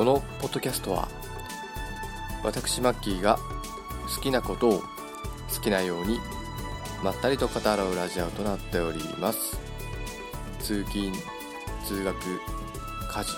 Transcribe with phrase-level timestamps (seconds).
[0.00, 1.10] このポッドキャストは
[2.42, 3.38] 私マッキーが
[4.16, 6.18] 好きなことを好きなように
[7.04, 9.60] まったりと語らうラジオとなっております。
[10.60, 11.12] 通勤
[11.84, 13.34] 通学家事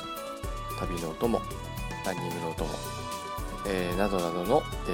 [0.79, 1.41] 旅のお供
[2.07, 2.69] ランニングのお供、
[3.67, 4.91] えー、などなどの、え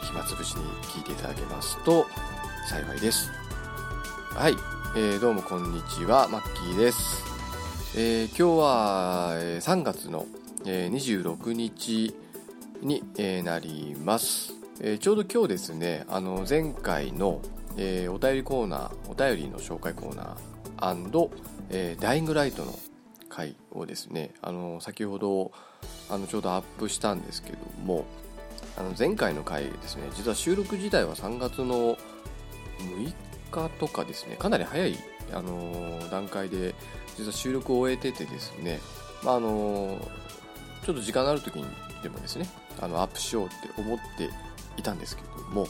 [0.00, 2.06] ー、暇つぶしに聞いていただけますと
[2.70, 3.30] 幸いです。
[4.30, 4.54] はい、
[4.96, 7.22] えー、どうもこんにちはマッキーです。
[7.98, 10.24] え、今日は3月の
[10.64, 12.14] 26日
[12.80, 13.02] に
[13.44, 14.54] なります。
[15.00, 17.40] ちょうど今日ですね、あの前回の
[17.74, 22.78] お便りコーナー、お便りの紹介コーナーダイイングライトの
[23.28, 25.52] 回をですね、あの先ほど
[26.10, 28.04] あのちょうどアップしたんですけども、
[28.76, 31.96] あの前回の回ですね、実は収録自体は3月の
[32.78, 33.14] 6
[33.50, 34.96] 日とかですね、かなり早い
[35.32, 36.74] あの段階で
[37.16, 38.80] 実は収録を終えててですね、
[39.22, 39.98] まあ、あの
[40.84, 41.66] ちょっと時間ある時に
[42.02, 42.48] でもですね
[42.80, 44.30] あのアップしようって思って
[44.76, 45.66] いたんですけれども、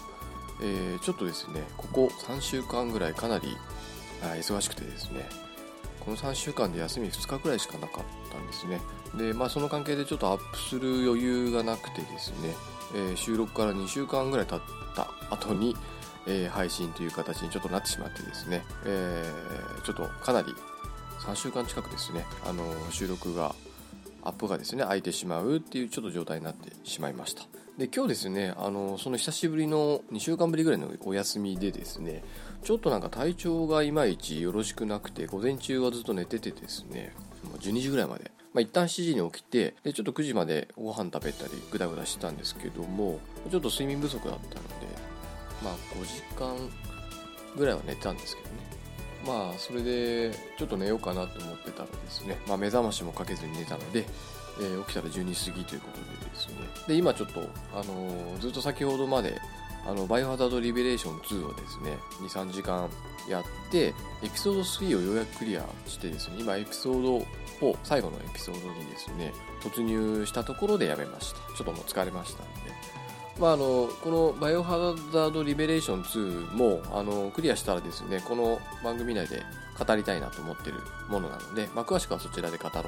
[0.63, 3.57] えー、ちょっとですねここ3週間ぐらいかなり
[4.23, 5.29] 忙しくてですね
[6.01, 8.81] この3週間で休み2日ぐらいしかなかったんですね。
[9.15, 12.55] でまあその関係でちょっとアップする余裕がなくてですね、
[12.95, 14.61] えー、収録から2週間ぐらい経っ
[14.97, 15.77] た後に、
[16.27, 20.55] えー、配信という形にちょっとなってしまってですね、えー、ちょっとかなり
[21.21, 23.55] 3週間近くですねあの収録が
[24.23, 27.42] アップがですね空いてしまうっていうちょっと状態になってしまいました。
[27.78, 32.23] で今日ですねあのその久しぶりの2週間ぶりぐらいのお休みでですね
[32.62, 37.15] ちょっとなんか体調がいまいちよろしくなくて午前中はずっと寝ててですね
[37.61, 43.19] 12時ぐらいまでまあ、一旦7時に起きてでちょっと9時までご飯食べたりグダグダしてたんですけども
[43.50, 44.87] ちょっと睡眠不足だったので
[45.65, 46.55] まあ5時間
[47.56, 48.62] ぐらいは寝たんですけどね。
[49.27, 54.05] まあそれでちょっと寝ようかなと思ってたらですね、まあ、目覚ましもかけずに寝たので、
[54.60, 56.55] えー、起きたら12時過ぎということでですね。
[56.88, 57.41] で今ちょっと、
[57.75, 59.41] あのー、ずっと先ほどまで
[59.87, 62.88] あのバイオハザードリベレーション2をですね23時間
[63.28, 67.19] やってエピソード3をようやくクリアしてですね今エピソード
[67.60, 71.39] 4最後のエピソードにですね突入したところでやめました。
[71.56, 72.44] ちょっともう疲れました
[73.38, 79.43] まあ、あのこの「バイオハザード・リベレーション2も」あのクリアしたらですねこの番組内で
[79.78, 80.76] 語りたいなと思ってる
[81.09, 82.82] ものなので、まあ、詳しくはそちらで語ろうか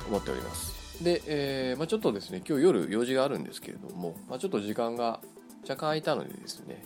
[0.00, 0.82] と思っております。
[1.02, 5.20] で、えーまあ、ちょっとですね今日夜用事があるんですけれども、ま、ちょっと時間が
[5.62, 6.84] 若干空いたのでですね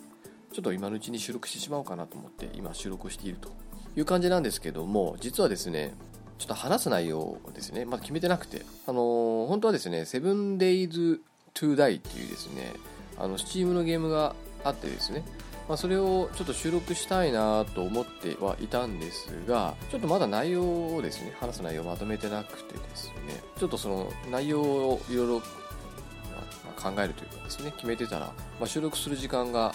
[0.52, 3.50] ちょっと今のうちに収録してしまおうかなと思って今収録していると
[3.96, 5.94] いう感じなんですけども実はですね
[6.38, 11.20] ちょっと話す内容をですねまだ決めてなくてあのー、本当はですね 7days
[11.54, 12.74] to die っていうですね
[13.18, 14.34] あの Steam のゲームが
[14.64, 15.24] あってですね、
[15.68, 23.42] まあ、それをちょっと収録したいなと思ってはいたんですがちょっとまだ内容をですね話す内容をまとめてなくてですね。
[23.58, 25.40] ちょっとその内容をいろいろ
[26.76, 29.74] 考えるというかですね決めてたら、まあ、収録する時間が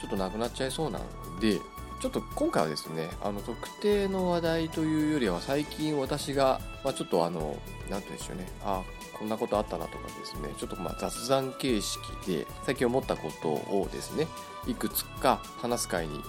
[0.00, 1.04] ちょっとなくなっちゃいそうなの
[1.40, 1.58] で
[2.00, 7.58] ちょっと今回はですねあの特定の話題というよりは最近私が、まあ、ちょっとあの
[7.90, 8.48] 何て言うんでしょうね。
[8.64, 8.82] あ
[9.20, 14.26] こんなことあったなとかですねちょっとま雑談形式で最近思ったことをですね
[14.66, 16.20] いくつか話す会に、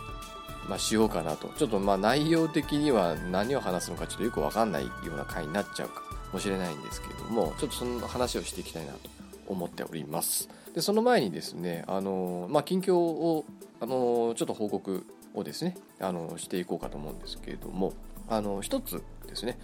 [0.68, 1.48] ま、しようかなと。
[1.58, 6.04] ちょっとまあ内容的には何を話すのかちょっとよくわかんないような回になっちゃうか
[6.34, 9.10] もしれないんですけれどもちょっとその話をしていきたいなと
[9.48, 10.50] 思っております。
[10.76, 13.46] でその前にですねあの、まあ、近況を
[13.80, 17.94] あのちょっと報告をですねあのしていこうかと思うんですけれども
[18.28, 19.58] あの一つですね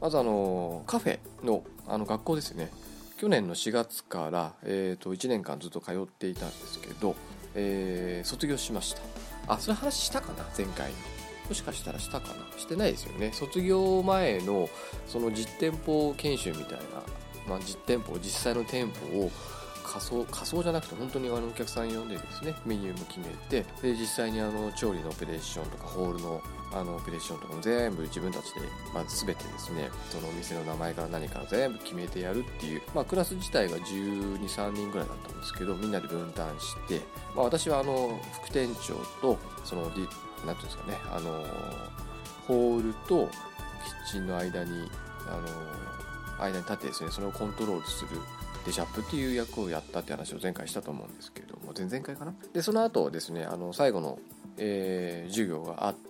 [0.00, 2.70] まずあのカフェのあの学校ですね。
[3.18, 7.16] 去年の4月から、えー、と1年間ずっと通っていたんですけど、
[7.54, 9.00] えー、卒業しました。
[9.48, 10.44] あそれ話したかな？
[10.56, 10.92] 前回
[11.48, 12.58] もしかしたらしたかな？
[12.58, 13.32] してないですよね。
[13.32, 14.68] 卒業前の
[15.06, 16.78] その実店舗研修みたいな、
[17.48, 19.30] まあ、実店舗実際の店舗を
[19.84, 26.42] 仮想仮想じゃなくて本当にあのお客さん呼んでですねメニューも決めてで実際にあの調理のオペレーションとかホールの
[26.72, 28.60] あのオペレーションとかも全部自分たちで、
[28.92, 37.00] まあ、全てですねそのお店の名前から何から全部決めてやるっていう、まあ、クラス自体が1 2 3人ぐらいだったんですけどみんなで分担して、
[37.34, 41.44] まあ、私はあの副店長とその何ていうんですかねあの
[42.46, 43.28] ホールと
[43.84, 44.90] キッチンの間に
[45.26, 45.36] あ
[46.38, 48.10] の間に立ってですねそれをコントロールする
[48.66, 52.34] デシャップっていう役をやったって話を前回したと思うんですけれども前々回かな？
[52.52, 54.18] でその後ですねあの最後の、
[54.58, 56.07] えー、授業があって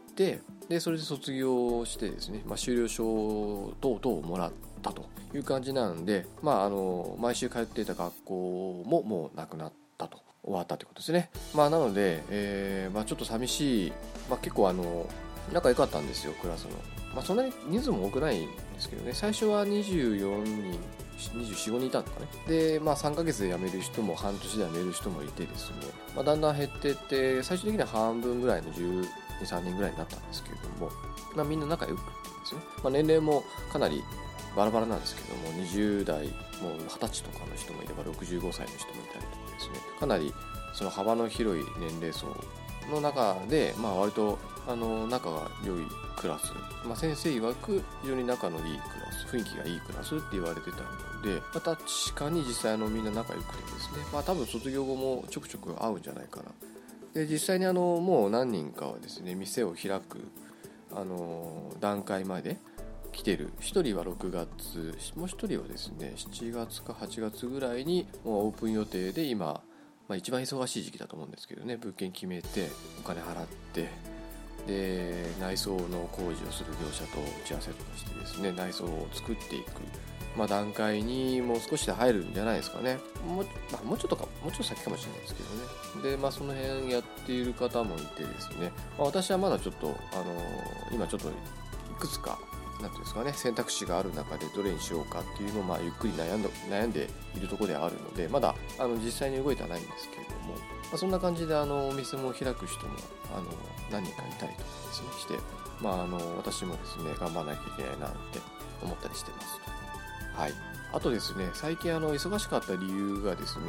[0.68, 10.28] でそれで卒業してですね、まあ、修了証等々をもらったという感じなので、まあ、あの毎週通っていた学校ももうなくなったと。
[10.44, 13.92] 終わったということですね、まあ、なので、えーまあ、ちょっと寂しい、
[14.30, 15.06] まあ、結構あの
[15.52, 16.70] 仲良かったんですよクラスの、
[17.14, 19.12] まあ、そんなに人数も多くないんですけどね。
[19.12, 20.78] 最初は24人
[21.18, 22.26] 245人いたのかね。
[22.46, 25.76] で、まあ、3ヶ月で辞める人も半年で辞める人もいてですね、
[26.14, 29.06] まあ、だんだん減ってって最終的には半分ぐらいの10
[29.40, 30.90] 23人ぐらいになったんですけれども、
[31.34, 34.02] まあ、みんな仲良くてですね、まあ、年齢もかなり
[34.56, 36.26] バラバラなんですけども20代
[36.62, 39.74] もう20歳とかの人もいれば65歳の人もいたりとかですね。
[40.00, 40.34] かなり
[40.74, 42.26] その幅の広い年齢層
[42.90, 45.86] の中で、まあ、割とあの仲が良い
[46.16, 46.52] クラス、
[46.86, 49.18] まあ、先生曰く非常に仲のいいクラス。
[49.28, 51.78] 雰囲気がいいクラスって言われてたので、まあ、確
[52.14, 56.44] かに実際のみんな仲良くてですね、まあ、多分卒業後もちょくちょく会うんじゃないかな。
[57.14, 60.28] で実際にあのもう何人かはですね店を開く
[60.94, 62.58] あの段階まで
[63.12, 63.50] 来てる。
[63.60, 69.62] 1人は6月もう1人はですね7月か8月ぐらいにもうオープン予定で今
[70.08, 73.88] まあ、一番忙しい時期だと思うんですけどね物件決めてお金払って
[74.66, 79.80] で内装の工事をする業者と打ち合わせとかしてですね内装を作っていく、
[80.38, 82.98] まあ、段階にもう少しで入るんじゃないですかね。
[83.26, 86.10] もう,、まあ、もうちょっとかもうちょっと先かもしれないですけどね。
[86.10, 91.32] でまあその辺やっている方もいてですね、まあ、私はまだちょっとあのー、今ちょっとい
[91.98, 92.38] くつか
[92.80, 100.60] 何ていうんですかね選択肢がある中でどれにしようかっていうのをまあゆっくり悩ん悩んでいるところではあるのでまだあの実際に動いてはないんですけれども、ま
[100.94, 102.94] あ、そんな感じであのお店も開く人も
[103.34, 103.46] あの
[103.90, 105.34] 何人かいたりとかですねして、
[105.82, 108.38] まあ、あの私もですね頑張らなきゃいけないなって
[108.82, 109.67] 思ったりしてます。
[110.38, 110.52] はい
[110.90, 113.64] あとですね、最近あの忙しかった理由がですね、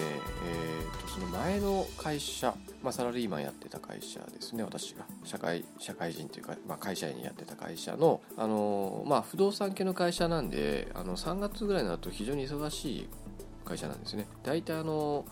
[0.45, 13.09] えー、とその前の会社、まあ、サラリーマンやってた会社ですね、私が社会社会人というか、まあ、会社員やってた会社の、あのまあ、不動産系の会社なんで、あの3月ぐらいになると非常に忙しい
[13.65, 14.25] 会社なんですね。
[14.43, 15.25] 大体あの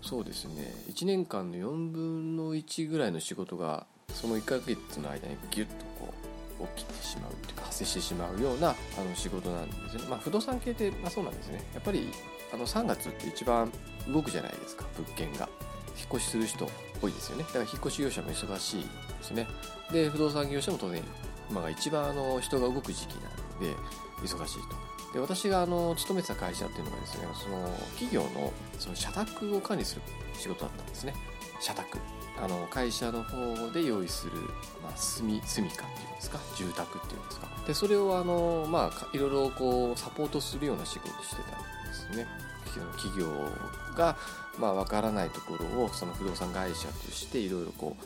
[0.00, 5.93] そうですね1年間の4分の1ぐらいの仕事がその1ヶ月の間にギュッと
[6.76, 11.62] 起きてしまうというか発生してしまうようなあの仕事なんですね、まあ、不動産系って、まあ、そうなんですね。
[11.74, 12.08] やっぱり
[12.52, 13.70] あの3月って一番
[14.08, 15.48] 動くじゃないですか物件が。
[15.96, 16.68] 引っ越しする人
[17.00, 17.44] 多いですよね。
[17.44, 18.88] だから引っ越し業者も忙しいで
[19.22, 19.46] すね。
[19.92, 21.02] で不動産業者も当然
[21.50, 23.76] 今が一番あの人が動く時期なので
[24.22, 25.14] 忙しいと。
[25.14, 30.02] で私があの勤めてた会社っていうのがですねその企業のその社宅を管理する
[30.36, 31.14] 仕事だったんですね。
[31.60, 31.98] 社宅。
[32.42, 34.32] あの会社の方で用意する、
[34.82, 36.38] まあ、住み住みかっていうんですか？
[36.56, 37.48] 住宅っていうんですか？
[37.66, 42.26] でそれをあの、まあ、いろいろこうサポートするような仕事してたんですね。
[42.96, 43.28] 企業
[43.96, 44.16] が、
[44.58, 47.96] まあ、分からないところをその不動産会社としていろいろこ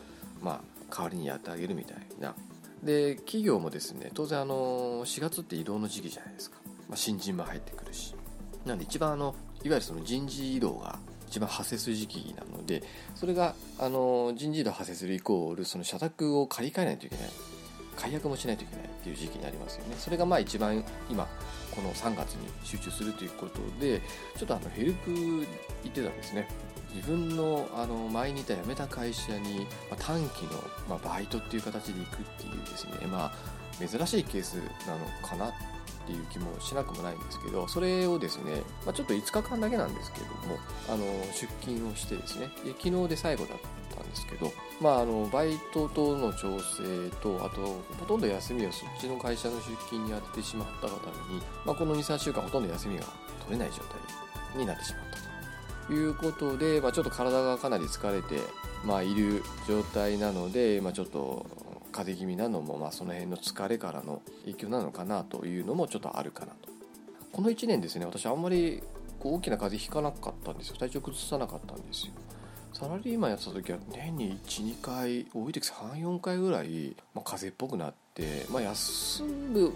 [0.42, 0.60] う、ま
[0.90, 2.34] あ、代わりにやってあげるみたいな。
[2.82, 6.58] で企業もですね当然あの4月って移動の時期じゃないですか、
[6.88, 8.14] まあ、新人も入ってくるし。
[8.66, 9.34] なんで一番あの
[9.64, 10.98] いわゆるその人事異動が
[11.28, 12.82] 一番発生する時期なので
[13.14, 17.30] それがあの人事異動発生するイコールその社宅を借り換えないといけない。
[17.98, 19.96] 解約もしないといけないっていう時期になりますよね。
[19.98, 21.26] それがまあ一番今
[21.74, 24.00] この3月に集中するということで
[24.36, 25.42] ちょっとあのヘルプ行
[25.88, 26.46] ってたんですね。
[26.94, 30.50] 自分のあの前にいた辞めた会社に、ま、短期の、
[30.88, 34.54] ま、バイトっていう形で行くっていうですねまあ珍しいケース
[34.86, 35.52] なのかな
[36.08, 43.58] っていう気もしなくもないんですけどそれをですね、まあ、ちょっと5日間だけなんですけどもあの出勤をしてですねで昨日で最後だっ
[43.94, 44.50] たんですけど、
[44.80, 53.04] まあ、あのバイトとの調整とあとほとんど休みをそっちの会社の出勤にやってしまったがために、まあ、この23週間ほとんど休みが
[53.40, 53.82] 取れない状
[54.54, 55.28] 態になってしまったと。
[55.90, 58.42] いうことで、まあ、ちょっと体がかなり疲れて、
[58.84, 61.46] まあ、いる状態なので、まあ、ちょっと
[61.92, 66.68] 風邪気味なのも、まあ、その辺の疲れからの影響なのかなというのもちょっとあるかなと。
[67.32, 68.82] この1年ですね私あんまり
[69.20, 70.76] こう大きな風邪ひかなかったんですよ。
[70.76, 72.12] 体調崩さなかったんですよ。
[72.72, 79.74] サラリーマンやってた時は年に12回多い時34回ぐらい、まあ、風邪っぽくなって、まあ、休む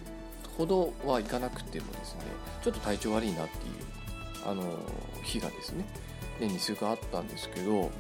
[0.57, 2.21] ほどはいかなくてもですね
[2.62, 4.62] ちょっと体調悪いなっていうあの
[5.23, 5.85] 日がですね
[6.38, 7.90] 年に数回あったんですけど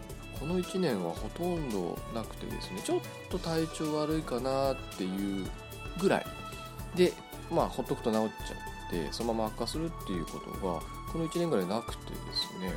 [0.42, 5.46] この1年はほとんどなくてですねちょっと体調悪いかなっていう
[6.00, 6.26] ぐらい。
[6.96, 7.12] で
[7.48, 8.54] まあほっとくと治っちゃ
[8.88, 10.82] ってそのまま悪化するっていうことが
[11.12, 12.72] この1年ぐらいなくてですね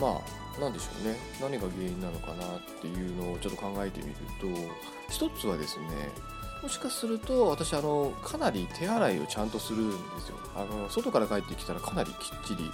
[0.00, 0.20] まあ
[0.58, 1.18] 何でしょうね。
[1.42, 4.46] 何が原因なのかなっていうのをちょっと考えてみると
[5.10, 5.86] 一つはですね
[6.62, 10.38] もしかすると私あのかなり手洗いをちゃんとするんですよ。
[10.56, 12.70] あの外から帰ってきたらかなりきっちり。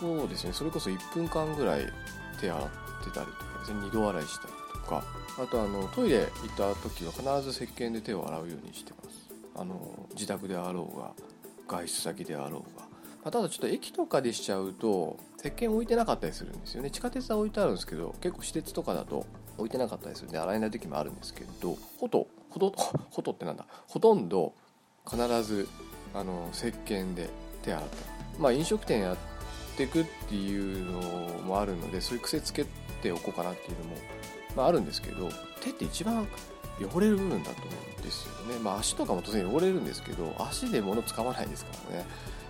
[0.00, 0.54] そうですね。
[0.54, 1.86] それこそ1分間ぐらい
[2.40, 5.04] 手洗ってたりとかですね二度洗いしたりとか
[5.38, 9.30] あとあのトイレ行った時は必ず石鹸で手を洗うようにしてます。
[9.56, 11.12] あの自宅であろうが
[11.68, 12.86] 外出先であろうが、
[13.24, 16.90] ま、ただちょっと駅とかでしちゃうと石鹸置いてなかったりするんですよね。
[16.90, 19.26] 地下鉄は置いてあるんですけど結構私鉄とかだと
[19.58, 22.72] 置いてなかったりするんで洗えない時もあるんですけどほとほと
[23.10, 23.66] ほとってなんだ？
[23.88, 24.54] ほとんど
[25.08, 25.68] 必ず
[26.14, 27.28] あの石鹸で
[27.62, 27.96] 手洗った
[28.40, 29.16] まあ飲食店やっ
[29.76, 31.00] てくっていうの
[31.42, 32.64] もあるのでそういう癖つけ
[33.00, 33.96] ておこうかなっていうのも、
[34.56, 35.28] まあ、あるんですけど
[35.60, 36.26] 手って一番
[36.80, 42.06] 汚れる部分だと思うんですよね、まあ、足とかも当然汚れるんですけど足で物掴まないですからね、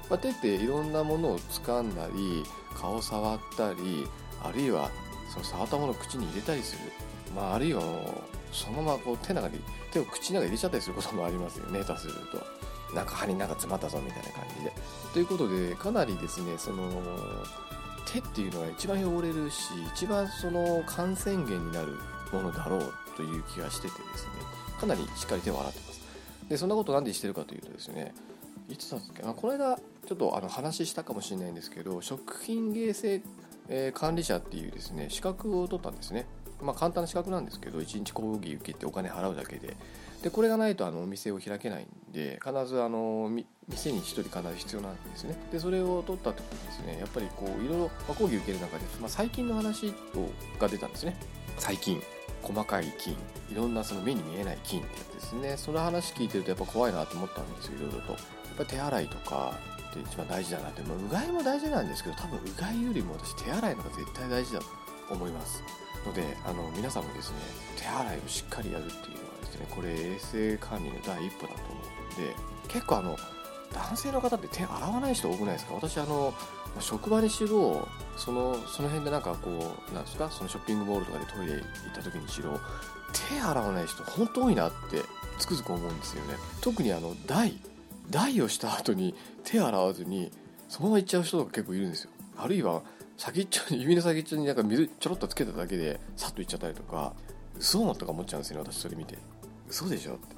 [0.09, 4.07] まあ、手っていろんなものを掴んだり顔触ったり
[4.42, 4.90] あるいは
[5.33, 6.92] その触ったものを口に入れたりする、
[7.35, 7.83] まあ、あるいは
[8.52, 11.80] そのままこう手の中に手を口の中に入れちゃったりすることもありますよね。
[11.83, 12.95] 下手すると。
[12.95, 14.73] なんか歯になんか詰まったぞみたいな感じで。
[15.12, 16.90] ということでかなりですねその
[18.07, 21.97] 手っていうのが一番汚れるし一番その感染源になる
[22.33, 24.30] ものだろうという気がしててですね
[24.80, 26.00] かなりしっかり手を洗ってます。
[26.49, 28.14] でそんなことなんでしてるかというとですね
[28.69, 29.23] いつだっけ？
[29.23, 33.23] なこの間ちょっとあの話したかもしれないんですけど食品衛生、
[33.69, 36.26] え、管理者っていうですね資格を取ったんですね。
[36.61, 39.76] まあ簡単な資格なんですけど1日講義受けてお金払うだけで
[40.22, 43.30] でこれがないとあのお店を開けないんで必ずあの
[43.68, 45.38] 店に1人必ず必要なんですね。
[45.50, 49.92] でそれを取った時にですねやっぱりこういろいろ講義受ける中で、まあ、最近の話を
[50.58, 51.16] が出たんですね。
[51.58, 52.00] 最近。
[52.42, 53.14] 細かい菌
[53.50, 55.56] いろんなその目に見えない菌ってやつですね。
[55.56, 58.12] その話聞いてるとやっぱ怖いなと思ったんですよいろいろと。
[58.12, 59.58] やっぱ手洗いとか
[59.90, 64.66] って一番大事だなって、まあ、うがいも大事なんですけど多分うがいよりも私手洗いのが絶対大事だと
[65.10, 65.62] 思います。
[66.06, 67.36] のであの皆さんもですね
[67.76, 69.19] 手洗いをしっかりやるっていう
[69.61, 71.81] ねこれ衛生管理の第一歩だと思
[72.19, 72.35] うんで
[72.69, 73.17] 結構あの
[73.73, 75.75] 男性の方って手洗わない人多くないですか？
[75.75, 76.35] 私あの
[76.81, 77.87] 職場にしろ
[78.17, 80.29] そのその辺でなんかこうなんですか？
[80.31, 81.62] そのショッピングモールとかでトイレ行っ
[81.95, 82.59] た時にしろ
[83.31, 85.02] 手洗わない人本当多いなって
[85.38, 86.35] つくづく思うんですよね。
[86.61, 87.59] 特にあの台
[88.11, 89.14] 台をした後に
[89.45, 90.33] 手洗わずに
[90.69, 92.11] そのまま行っちゃう人が結構いるんですよ。
[92.38, 92.83] あるいは
[93.17, 97.12] 先っちょに指の先っちょになんか水ちょろっとつけただけでさっと行っちゃったりとか
[97.57, 99.19] 嘘とか思っちゃうんですよね私それ見て。
[99.70, 100.36] 嘘でしょって。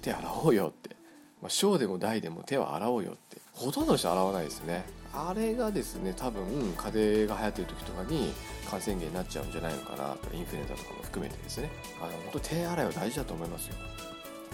[0.00, 0.96] 手洗おうよって。
[1.42, 3.38] まあ、小でも大でも手は洗おうよって。
[3.52, 4.84] ほとんどの人洗わないですね。
[5.12, 8.32] あれがですね多分風邪が流行ってる時とかに
[8.70, 10.14] 感染源になっちゃうんじゃないのかな。
[10.14, 11.70] とインフルエンザとかも含めてですね。
[12.00, 13.74] あの本当手洗いは大事だと思いますよ。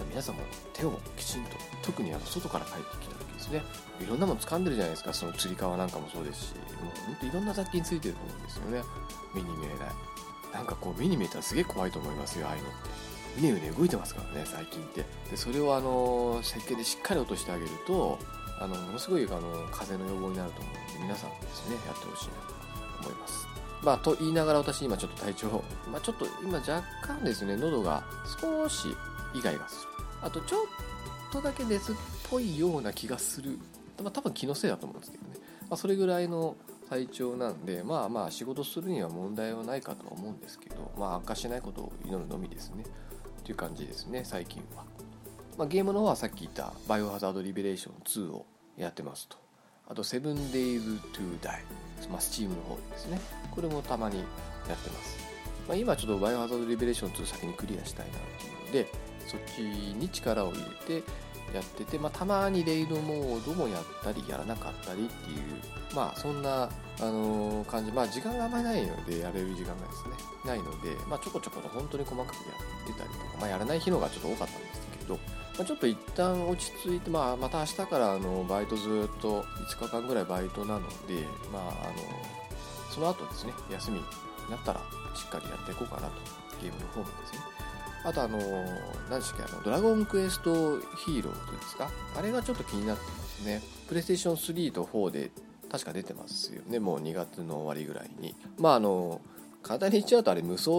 [0.09, 0.41] 皆さんも
[0.73, 1.51] 手をきちんと
[1.83, 3.61] 特にあの外から帰ってきた時ですね。
[4.01, 5.13] いろんなもの掴んでるじゃないですか。
[5.13, 6.55] そのつり革なんかもそうですし。
[6.55, 6.65] もう
[7.05, 8.81] 本当いろんな雑菌ついてると思うんですよね。
[9.35, 9.77] 目に見えない。
[10.53, 13.06] なんかこう目に見えたらすげえ怖いと思いますよああいうのって。
[13.37, 15.05] うねうね動いてますからね最近って。
[15.29, 18.17] でそれをあの石鹸でしっかり落としてあげると
[18.59, 19.39] あのものすごいあの
[19.71, 22.53] 風邪の予防になると思うので皆さんもですねやってほしいなと
[23.01, 23.47] 思います。
[23.83, 28.03] まあと言いながら私今ちょっと体調まあ、ちょっと今若干ですね喉が
[28.41, 28.87] 少し
[29.35, 29.89] イガイガする。
[30.21, 30.61] あとちょっ
[31.31, 31.95] とだけ熱っ
[32.29, 33.59] ぽいような気がする。
[34.01, 35.35] まあ多分気のせいだと思うんですけどね、
[35.69, 36.55] まあ、それぐらいの
[36.89, 42.83] 体調なんでまあまあ仕事するには問題はないかとは思うんですけどまあ悪化しないことを祈るのみですね。
[43.47, 44.83] っていう感じですね最近は、
[45.57, 49.37] まあ、ゲームの方はさっき言ったバイオハザードリベレーション2をやってますと。
[49.89, 53.19] あと 7days to die まあ、スチームの方ですね。
[53.49, 55.17] これもたまにやってます、
[55.65, 58.91] まあ、今ちょっとバイオハザードリベレーション2先にクリアしたいなっていうので
[59.25, 61.07] そっちに力を入れて
[61.55, 72.41] やってて、まあ、たまにレイドモードもやったりやらなかったりっていうまあそんな、あの、感じまあ時間があんまりないのでやれる時間がですねないので、まあ、ちょこちょこと本当に細かくや
[72.83, 75.19] ってたりとか、まあ、やらない日のがちょっと多かったんですけど、ま
[75.61, 84.03] あ、ちょっと一旦落ち着いて、まあ、また明日からあのバイトずっと5日間ぐらいバイトなので、まあ、あのその後ですね休みに
[84.49, 84.79] なったら
[85.15, 86.13] しっかりやっていこうかなと
[86.61, 87.39] ゲームの方もですね
[88.03, 88.37] あとあの、
[89.09, 93.61] 何でしたっけ、あの、ドラゴンクエストヒーローというんですかあれがちょっと気になってますね。
[93.89, 95.31] プレイステーション3と4で
[95.71, 96.79] 確か出てますよね。
[96.79, 98.35] もう2月の終わりぐらいに。
[98.57, 99.21] まああの、
[99.63, 100.71] 簡単に言っちゃうとあれ無双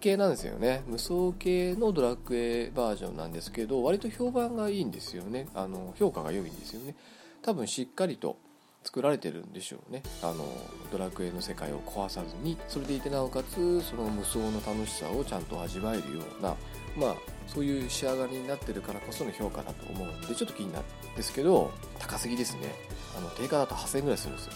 [0.00, 0.82] 系なんですよね。
[0.86, 5.48] 無双系のドラクエバージョンなんですけど、割と評判がいいんですよね。
[5.54, 6.94] あの、評価が良いんですよね。
[7.42, 8.38] 多分しっかりと
[8.86, 10.46] 作られてるんでしょうねあの
[10.92, 16.54] ドラクエの世界を壊さずにそれでいてなおかつその無双の楽しさをちゃんと味わえるような
[16.96, 17.16] まあ
[17.48, 22.74] そういう仕上がりになってるからこその評価だと思うんでちょっと気になるんですけど高すぎですね
[23.16, 24.52] あの定価だと8000円ぐらいするんですよ。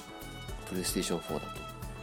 [0.68, 1.46] プレイステーション4だと。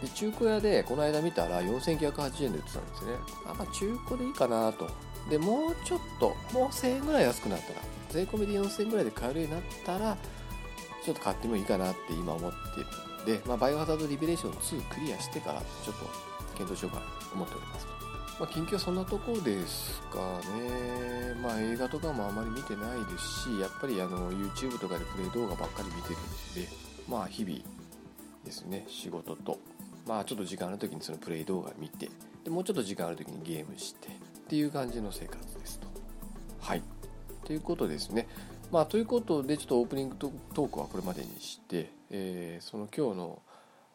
[0.02, 3.14] で中古屋でこの間見たら4980円で売ってたんですね。
[3.46, 4.90] あまあ中古でいいかなと。
[5.30, 10.18] でもうちょっともう1000円ぐらい安くなったら税込みで4000円ぐらいで買えるようになったら
[11.04, 12.86] ちょっと買ってもいいかなって今思ってる。
[12.86, 16.06] んで、まあ、バイオハザードリベレーション2クリアしてからちょっと
[16.56, 17.87] 検討しようかなと思っております。
[18.40, 20.20] まあ、近況そんなとこですか
[20.56, 21.34] ね。
[21.42, 26.70] まあ映画とかもあまり見てないですし、やっぱりあの YouTube とかでプレイ動画ばっかり見てるんで、
[27.10, 27.58] まあ日々
[28.46, 29.58] ですね、仕事と、
[30.06, 32.10] まあちょっと時間ある時にそのプレイ動画見て、
[32.44, 34.12] でもうちょっと時間ある時にゲームしてっ
[34.48, 35.88] ていう感じの生活ですと。
[36.62, 36.84] はい。
[37.44, 38.28] ということですね。
[38.72, 43.42] まあ、ということでちょっとオープニングトークはこれまでにして、えー、その今日の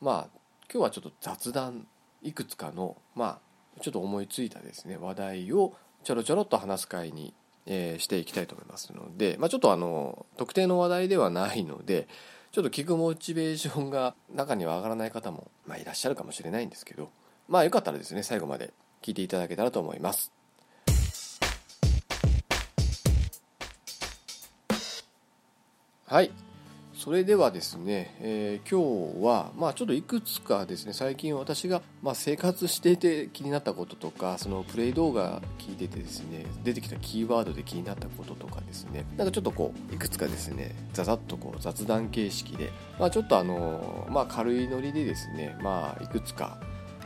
[0.00, 0.38] まあ
[0.72, 1.86] 今日はちょっと雑談
[2.22, 5.74] いくつかのまあちょっと思いついたですね話題を
[6.04, 7.32] ちょろちょろっと話す会に、
[7.66, 12.08] え、していきたいと思いますので、まあ、ちょっとあの特定の話題ではないので
[12.50, 17.10] ちょっと聞くモチベーションが中には上がらない方も、まあ、いらっしゃるかもしれないんですけど
[17.48, 20.32] まあよかったらですね最後まで聞いていただけたらと思います。
[26.06, 26.51] はい
[27.02, 46.60] それではですね、えー、今日は、まあ、ちょっといくつかですね最近私が、まあ、生活していて気になったこととかそのプレイ動画聞いててですね出てきたキーワードで気になったこととかですねなんかちょっとこういくつかですねざざっとこう雑談形式で、まあ、ちょっとあの、まあ、軽いノリでですね、まあ、いくつか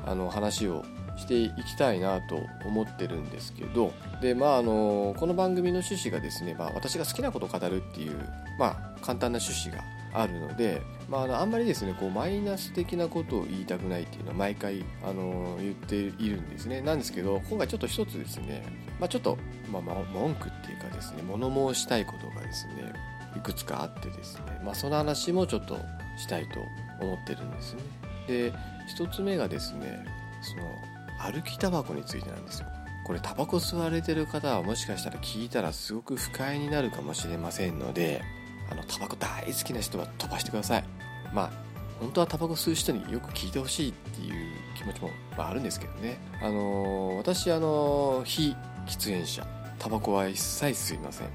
[0.04, 0.84] あの話を
[1.16, 8.16] していきたいなと思ってるんですけどで、まあ、あのこの番組の趣旨がですね、まあ、私が好きなことを語るっていう、
[8.58, 9.82] まあ、簡単な趣旨が
[10.12, 16.80] あるので、まあ、あのあんまりですねこうマイナス的なことを言いたくないっていうのは毎回あの言っているんですね。
[16.80, 18.64] なんですけど今回ちょっと一つですね、
[18.98, 19.36] まあ、ちょっと、
[19.70, 22.92] まあ、文句っていうかですね物申したいことがですね
[23.36, 25.78] いくつかあってですね、まあ、その話もちょっと
[26.16, 26.60] したいと
[27.04, 27.82] 思ってるんですね。
[28.26, 28.52] で
[28.88, 30.04] 一つ目がですね
[30.42, 32.66] その歩きタバコについてなんですよ。
[33.06, 38.20] これタバコ吸われてる方はもしかしたら聞いたらすごく不快になるかもしれませんので
[38.68, 40.84] あのタバコ大好きな人は飛ばしてください。
[41.32, 41.66] まあ
[42.00, 44.34] 本当はタバコ吸う人によく聞いてほしいっていう
[44.76, 46.18] 気持ちも、まあ、るんですけどね。
[46.42, 48.54] あのー、私あのー、非
[48.86, 49.46] 喫煙者。
[49.78, 51.28] タバコは一切吸いません。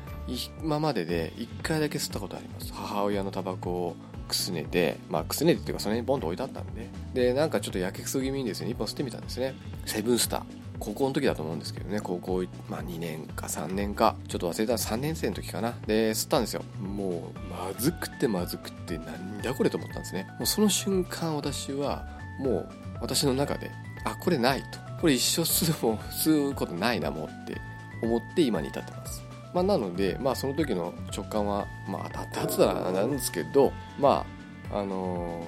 [0.64, 2.72] 今までで1回だけ吸ったことあります。
[2.74, 3.96] 母親のタバコを
[4.32, 9.54] くすねてまあくすねてっていうかその辺にボンと置いてあったんででなんかちょっとやけくそ気味にですね1本吸ってみたんですね。
[9.86, 10.44] セブンスター。
[10.80, 12.02] 高校の時だと思うんですけどね。
[12.02, 14.16] 高校、まあ、2年か3年か。
[14.28, 14.72] ちょっと忘れた。
[14.72, 15.76] ら3年生の時かな。
[15.86, 16.64] で吸ったんですよ。
[16.82, 20.28] もうまずくてまずくてなんだこれと思ったんですね。
[20.40, 22.08] もうその瞬間私は
[22.40, 23.70] もう私の中で
[24.06, 24.80] あこれないと。
[25.00, 27.62] これ一生吸う吸うことないなもうって
[28.02, 29.21] 思って今に至ってます。
[29.54, 34.26] まあ、なので、まあ、その時の直感は、まあ、当たったらなんですけど、ま
[34.72, 35.44] ああの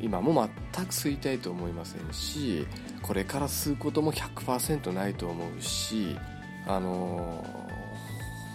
[0.00, 2.66] ー、今も全く吸いたいと思いませんし
[3.02, 6.16] これから吸うことも100%ないと思うし、
[6.66, 7.42] あの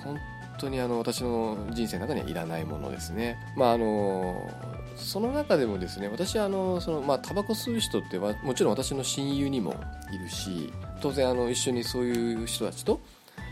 [0.04, 0.20] ー、本
[0.60, 3.38] 当にあの私の人生の中にはいらないものですね。
[3.58, 9.74] まああのー、その中でもですね私はあのその、まあ、タバコ吸う人ってはもちろん私の親友にも
[10.14, 10.72] いるし
[11.02, 13.02] 当然あの一緒にそういう人たちと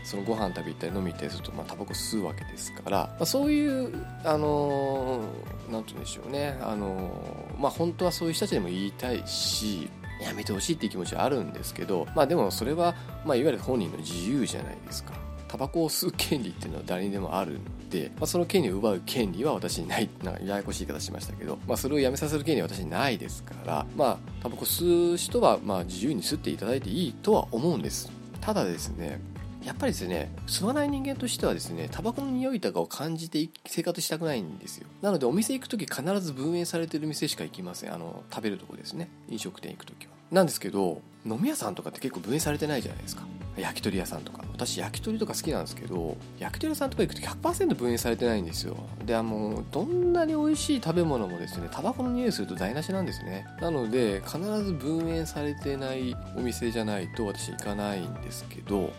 [0.04, 3.90] そのご飯食べたり飲みたりすると、まあ、タバコ吸うわけですから、まあ、そういう
[4.22, 5.22] あの
[5.70, 6.58] 何、て言うんでしょうね。
[6.62, 7.10] あの
[7.58, 9.88] まあ本当はそういう人たちにも言いたいし
[10.20, 15.14] やめてほしいっていう気持ちはあるんですけどまあでもそれは、まあ、いわゆる本人の自由じゃないですか。
[15.48, 28.10] タバコを吸う権利っていうのは誰にでもあるので、まあ、その権利を奪う権利は私にないなんかややこしい言い方しましたけど、まあ、それをやめさせる権利は私にないですからまあタバコ吸う人はまあ自由に吸っていただいていいとは思うんです。
[28.40, 29.20] ただですね
[29.64, 34.86] やっぱりですね吸わない人間としてはですねタバコの匂いとかを感じて生活したくないんですよ。
[35.00, 37.94] なのでお店行く時必ず分煙されてる店しか行きません。
[37.94, 39.08] あの食べるとこですね。
[39.28, 40.12] 飲食店行く時は。
[40.30, 43.24] なんですけど飲み屋さんとかって結構分煙されてないじゃないですか。
[43.56, 44.44] 焼き鳥屋さんとか。
[44.52, 48.76] 私焼き鳥とか好きなんですけど焼き鳥屋さんとか行くと100%分煙されてないんですよ。
[49.04, 53.46] であのどんなに美味しい食べ物もですねタバコの匂いすると台無しなんですね。
[53.60, 58.92] なので必ず分煙されてないお店じゃないと私行かないんですけど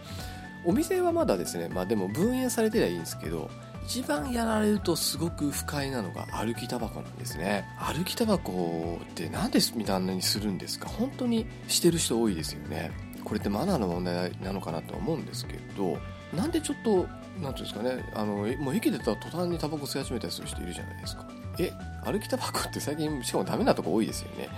[0.65, 3.49] お店はまだですねまあでも分煙されてりゃいいんですけど
[3.85, 7.65] 一番やられるとすごく不快なのが歩きタバコなんですね。
[7.77, 10.89] 歩きタバコって何でみたいなにするんですか？
[10.89, 12.91] 本当にしてる人多いですよね。
[13.23, 15.99] これってマナーの問題なのかなと思うんですけど
[16.33, 17.07] なんでちょっと
[17.39, 18.11] 何ていうんですかね？
[18.15, 21.27] あのもう駅出たら途端にタバコ吸い始めたりする人いるじゃないですか。
[21.59, 21.71] え
[22.03, 24.49] 歩きタバコって最近しかもダメなとこ多いですよね。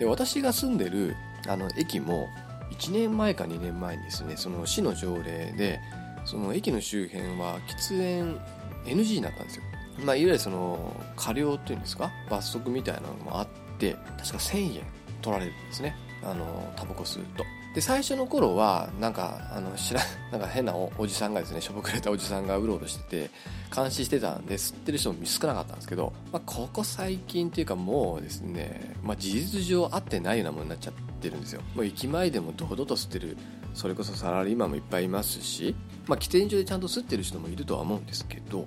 [0.00, 1.14] で私が住んでる
[1.46, 2.28] あの駅も
[2.72, 5.80] 1年前か2年前にですねその市の条例で
[6.24, 8.40] その駅の周辺は喫煙
[8.84, 9.62] NG になったんですよ、
[10.04, 12.10] まあ、いわゆるその過料っていうんですか？
[12.30, 13.46] 罰則みたいなのもあっ
[13.78, 14.82] て確か1000円
[15.20, 15.96] 取られるんですね。
[16.24, 17.44] あのタバコ吸うと。
[17.74, 23.30] で最初の頃はなんかあの知ら なんか変なおじさんがですねしょぼくれたおじさんがうろうろしてて
[23.74, 31.62] 監視してたんで吸ってる人も少なかったんですけど、まあ、ここ最近っていうかもうですね、まあ、事実上合ってないようなものになっちゃってるんですよ。
[31.74, 33.36] もう駅前でも堂々と吸ってる。
[33.74, 35.74] それこそサラリーマンもいっぱいいますし、
[36.06, 38.66] まあ、喫煙所でちゃんと吸ってる人もいるとは思うんですけど。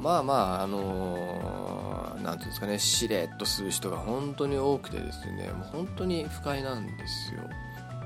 [0.00, 2.78] まあまああのー、ていうんですかね。
[2.78, 5.50] しれっと吸う人が本当に多くてですね。
[5.50, 7.40] もう本当に不快なんですよ。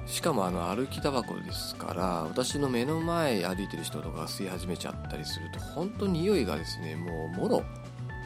[0.06, 7.62] しかもあの歩きタバコですから私の目の前歩いてる人とか吸い始めちゃったりすると本当に匂いがですねもうもろ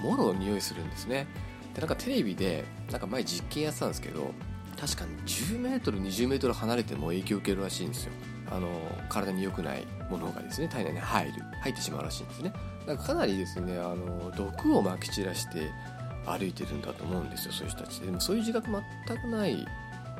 [0.00, 1.26] もろ匂いするんですね。
[1.74, 4.32] でなんかテレビでなんか前実験やってたんですけど
[4.78, 8.12] 確かに 10m20m 離れても影響を受けるらしいんですよ。
[8.50, 8.68] あの
[9.08, 12.52] 体に良くないものがですね体内に入る入ってしまうらしいんですね。
[12.86, 15.70] だからかなりですねあの毒をまき散らして
[16.26, 18.00] 歩いてるんだと思うんですよそういう人たち。
[18.00, 18.70] でもそういう自覚
[19.06, 19.66] 全くない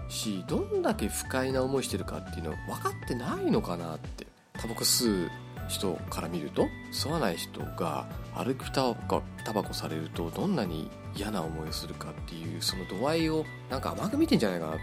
[0.09, 4.27] しどんだけ不快な思いしてるかっていうの分かってないのかなって。
[4.59, 5.31] タバコ吸う
[5.69, 14.79] 人から見ると吸わない人が歩くタバコタバコされるとどんなに嫌な思いをするかっていうその度合いをなんか甘く見てんじゃないかなと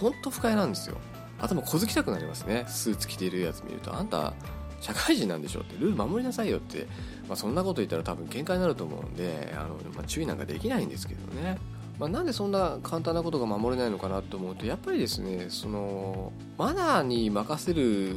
[0.00, 0.96] 本当不快なんですよ。
[1.38, 2.64] 頭小突きたくなりますね。
[2.68, 4.34] スーツ着てるやつ見るとあんた
[4.80, 6.86] 社会人なんでしょってルール守りなさいよって、
[7.28, 11.58] まあ、そんなこと言ったら多分喧嘩になると思うんであの、まあ、注意なんかできないんですけどね。
[11.98, 18.16] まあ、なんでそんな簡単なことが守れないのかなと思うとやっぱりですねそのマナーに任せる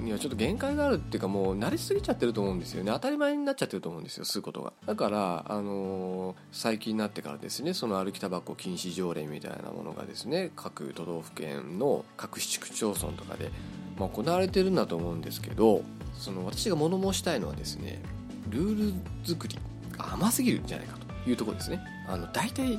[0.00, 2.92] にはちょっと限界があるっていうかもう慣れすぎちゃってると思うんですよね。
[2.92, 4.72] 当たり前になっちゃってると思うんですよ吸うことが。
[4.86, 13.50] だからあのー、最近になってからですねその歩きタバコ禁止条例みたいなものがですね各都道府県の各市区町村とかで、
[13.98, 15.82] まあ、行われてるんだと思うんですけど
[16.14, 18.00] その私が物申したいのはですね
[18.48, 19.58] ルール作り
[19.96, 21.80] が甘すぎるんじゃないかというところですね。
[22.06, 22.78] あの大体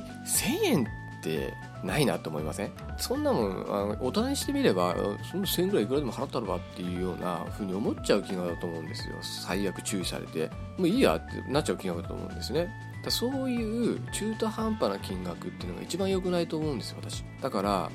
[0.64, 0.86] 円
[1.20, 1.52] って
[1.86, 2.72] ないなと思いません？
[2.98, 4.94] そんなもんあの大人にしてみれば
[5.30, 9.14] その1000円ぐらいいくらでも払ったるわっていうようなふうに思っちゃう金額だと思うんですよ。
[9.22, 10.50] 最悪注意されて。
[10.76, 12.68] もういいやってなっちゃう金額だと思うんですね。
[13.04, 17.24] だそういう中途半端な金額っていうのが一番良くないと思うんですよ私。
[17.40, 17.90] だから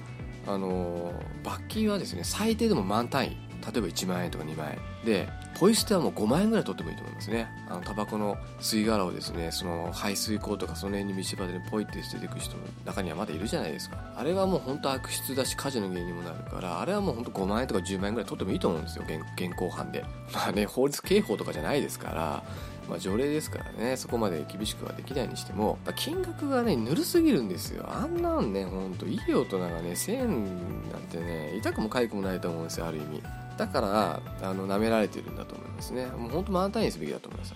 [0.47, 3.29] あの罰金はですね最低でも満単位。
[3.29, 3.35] 例
[3.77, 4.79] えば1万円とか2万円。
[5.05, 7.47] でポイ捨てはもう5万円ぐらい取ってもいいと思いますね。
[7.69, 13.97] あのタバコの吸い殻をですねその排水口とかその辺に道端でポイって捨てていく人の中にはまだいるじゃないですか。
[14.15, 19.03] あれはもう本当悪質だし火事の原因にもなるからあれはもう本当5万円とか10万円ぐらい取ってもいいと思うんですよ。
[19.35, 20.03] 現行犯で。
[20.33, 22.43] まあね法律刑法とかじゃないですから。
[22.89, 23.95] まあ、条例ですからね。
[23.95, 25.77] そこまで厳しくはできないにしても。
[25.95, 27.85] 金額がねぬるすぎるんですよ。
[27.87, 30.45] あんなんねほんといい大人がね1000円
[30.91, 33.23] なんてね痛くも痒くもないと思うんですよある意味。
[33.61, 36.07] だからあの舐められてるんだと思いますね。
[36.07, 37.53] もう本当満タンにすべきだと思います。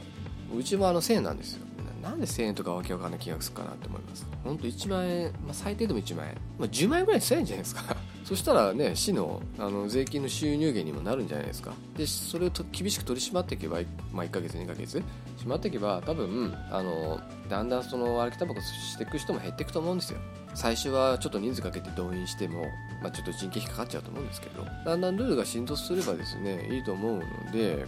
[0.56, 1.65] うちもあの1000なんですよ。
[2.06, 4.28] なんで1000円とかわけわかんない金額するかなって思います。
[4.44, 7.96] 本当1万円、まあ、最低でも1万円、まあ、10万円ぐらい1000円じゃないですか。
[8.24, 11.74] そしたらね市のあの税金の収入源にもなるんじゃないですか。
[11.98, 13.80] でそれを厳しく取り締まっていけば、
[14.14, 15.02] まあ、1ヶ月2ヶ月。
[15.40, 20.20] 締まっていけば多分あのだんだんその歩きタバコしていく人も減っていくと思うんですよ。
[20.54, 22.66] 最初はちょっと人数かけて動員しても、
[23.02, 24.64] まあ、ちょっと人件費かかっちゃうと思うんですけど。
[24.64, 27.86] だんだんルールが浸透すればですねいいと思うので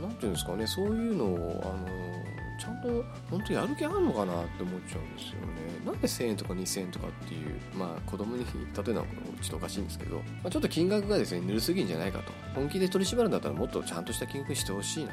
[0.00, 2.25] 何ていうんですかねそういうのをあの
[2.58, 5.84] ちゃんと本当やる気あるのかなって思っちゃうんですよね。
[5.84, 9.06] なんで1000円とか2000円とかっていうまあ子供に例えるのは
[9.40, 12.32] ちょっとおかしいんですけど、まあ、ちょっと金額がですねぬるすぎんじゃないかと。
[12.54, 15.12] 本気で取り締まるんだったらもっとちゃんとした金額にしてほしいな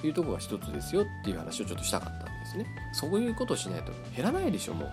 [0.00, 2.66] というとこが一つですよっていう話をちょっとしたかったんですね。
[2.92, 4.90] そういうことをしないと減らないでしょもう。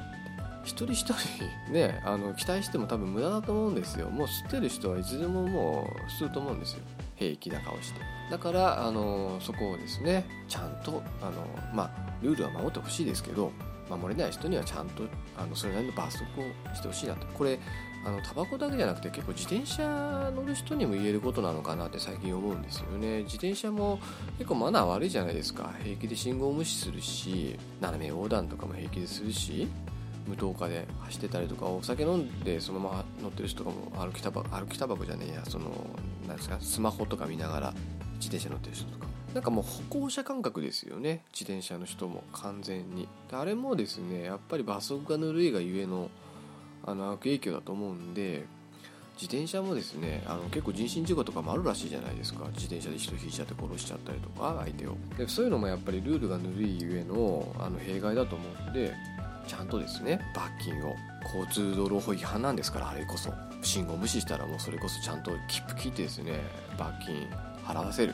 [0.64, 4.10] 一人一人ねあの期待しても多分無駄だと思うんですよ。
[4.10, 6.80] もう吸ってる人はいつでももう吸うと思うんですよ。
[7.16, 8.00] 平気な顔して。
[8.30, 11.34] だからあのそこをですねちゃんとあの
[11.74, 13.52] まあルールは守ってほしいですけど
[13.90, 15.04] 守れない人にはちゃんと
[15.38, 17.28] あのそれなりの罰則をしてほしいなと。
[17.28, 17.60] これ
[18.06, 23.24] あのタバコだけじゃなくて結構自転車乗る人にも言えることなのかなって最近思うんですよね。
[23.24, 24.00] 自転車も
[24.38, 25.74] 結構マナー悪いじゃないですか。
[25.84, 29.68] 平気で信号無視するし斜め横断とかも平気でするし
[30.28, 35.72] 無灯火で走ってたりとかお酒飲んでそのまま乗ってる人とかも歩きタバ歩きタバコじゃねえやその
[36.28, 37.74] なんですかスマホとか見ながら
[38.16, 39.06] 自転車乗ってる人とか。
[39.34, 43.10] なんかもう歩行者感覚ですよね自転車の人も完全に。
[43.34, 46.10] あれもですねやっぱり罰則がぬるいがゆえの
[46.86, 48.46] あの悪影響だと思うんで
[49.16, 52.46] 自転車もですねあの結構人身事故とかもあるらしいじゃないですか。
[52.54, 54.96] 自転車で人引いちゃって殺しちゃったりとか相手を。
[55.18, 58.94] でそういうのもやっぱりルールがぬるいゆえのあの弊害だと思うんで
[59.48, 63.34] ちゃんとですね罰金を交通道路法違反なんですからあれこそ。
[63.66, 66.40] 信号無視したらもうそれこそちゃんと切符切ってですね
[66.78, 67.28] 罰金
[67.66, 68.14] 払わせる。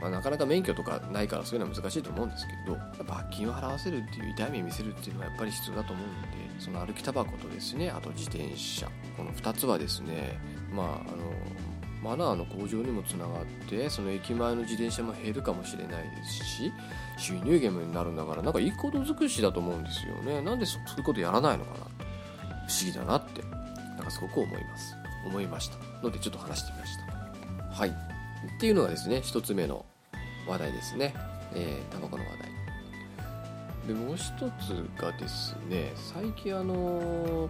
[0.00, 6.10] まあ、なかなか免許とかないからそういうのは難しいと思うんですけど罰金を払わせるっていう痛い目見せるっていうのはやっぱり必要だと思うん
[6.56, 8.88] でその歩きタバコとですねあと自転車。
[9.16, 10.38] この2つはですね
[10.72, 11.32] まああの
[12.04, 16.72] マナーの向上にもつながってその駅前の自転車も減るかもしれないですし
[17.16, 20.42] 収入源になるんだからなんかいいこと尽くしだと思うんですよね。
[20.42, 21.90] なんでそういうことやらないのかな不思
[22.84, 23.42] 議だなって。
[23.96, 24.96] なんかすごく思います。
[25.26, 25.76] 思いました。
[26.02, 27.04] のでちょっと話してみました。
[27.74, 27.88] はい。
[27.88, 27.92] っ
[28.60, 29.86] ていうのがですね1つ目の
[30.46, 31.14] 話題ですね、
[31.54, 32.54] えー、タバコの話題。
[33.88, 34.24] でもう一
[34.60, 37.48] つがですね最近あの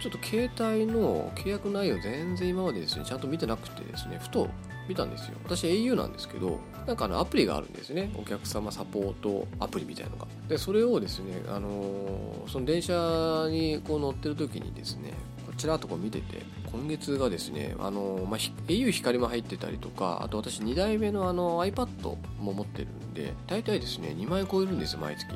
[0.00, 4.48] ちょっと携帯の契約内容全然今までですねちゃんと見てなくてですねふと
[4.88, 5.36] 見たんですよ。
[5.44, 8.12] 私 au なんですけどなんかあのアプリがあるんですね。
[8.16, 10.26] お客様サポートアプリみたいのが。
[10.48, 15.14] でそれをですね、あのその電車にこう乗ってる時にですね
[15.56, 25.28] ちらっとこう見てて今月がですね、あのまあ、au 光も入ってたりとかあと私2台目のあの iPad も持ってるんで大体ですね2万円超えるんですよ毎月。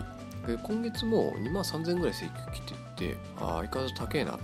[0.46, 4.38] で今月も2万3000円ぐらい請求来ててあ相変わらず高えなと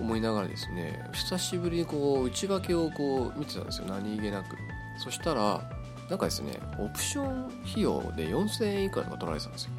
[0.00, 3.86] 思いながらですね久しぶりにこう内訳をこう見てたんですよ。
[3.88, 4.56] 何気なく。
[4.98, 5.62] そしたら
[6.08, 9.70] なんかですねオプション費用で4000円以下とか取られてたんですよ。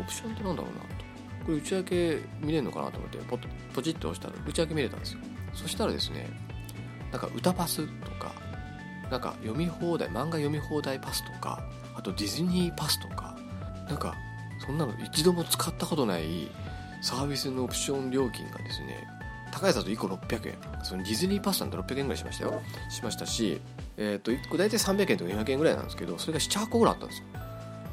[0.00, 1.08] オプションってなんだろうなと。
[1.44, 3.38] これ内訳見れるのかなと思ってポ
[3.74, 5.20] ポチッと押したら内訳見れたんですよ。
[5.54, 6.28] そしたらですね
[7.10, 8.32] なんか歌パスとか
[9.10, 11.62] なんか読み放題漫画読み放題パスとか
[11.96, 13.36] あとディズニーパスとか
[13.88, 14.14] なんか
[14.64, 16.48] そんなの一度も使ったことない
[17.00, 19.06] サービスのオプション料金がですね
[19.50, 20.58] 高いだと1個600円。
[20.84, 22.60] そのディズニーパスなんて600円ぐらいしましたよ。
[22.90, 23.60] しましたし、
[23.96, 27.26] えー、と1個大体300円とか400円ぐらいなんですけどそれが78個ぐらいあったんですよ。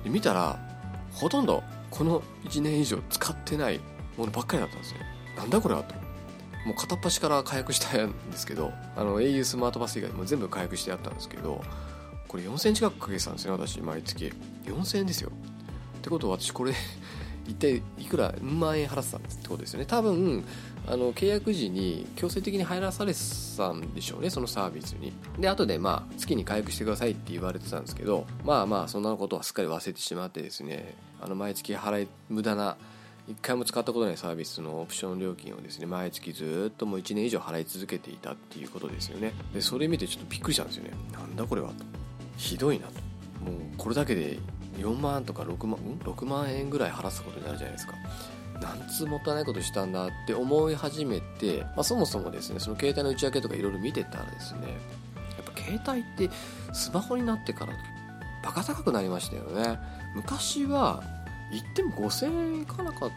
[0.03, 0.59] で見たら
[1.11, 3.79] ほとんどこの1年以上使ってない
[4.17, 4.99] ものばっかりだったんですね。
[5.37, 5.95] なんだこれはと。
[6.65, 11.61] もう片っ端から解約したんですけどあの au スマートバス以外も全部解約してやったんですけど
[12.27, 14.33] これ4000円近くかけてたんですね私毎月。
[14.63, 15.31] 4000円ですよ。
[15.97, 16.73] ってことは私これ
[17.47, 19.85] 一体いくら万円払ってたってことですよね。
[19.85, 20.43] 多分
[20.87, 23.19] あの契約時に強制的に入らされて
[23.57, 25.13] たんでしょうねそのサービスに。
[25.39, 32.77] で後でまあ月に回復してくださいって言われてたんですけどまあまあそんなことはすっかり忘れてしまってですねあの毎月払い無駄な
[33.29, 39.33] 1回も使ったことないサービスのオプション料金をですね毎月ずっともう1年以上払い続けていたっていうことですよね。
[39.53, 40.91] でそれ見てちょっとびっくりしたんですよね。
[41.11, 41.83] なんだこれはと。
[42.37, 42.93] ひどいなと。
[43.43, 44.37] もうこれだけで
[44.77, 47.93] 4万とか6万ん？6万円ぐらい払すことになるじゃないですか。
[48.61, 56.33] なんつもったいないことしたんだって思い始めて、まあ、そもそもですねその携帯の内訳とかいろいろ見てたらですねやっぱ携帯って
[56.73, 57.73] スマホになってから
[58.43, 59.79] バカ高くなりましたよね。
[60.13, 61.03] 昔は
[61.51, 63.11] 言っても5000円いかなかっ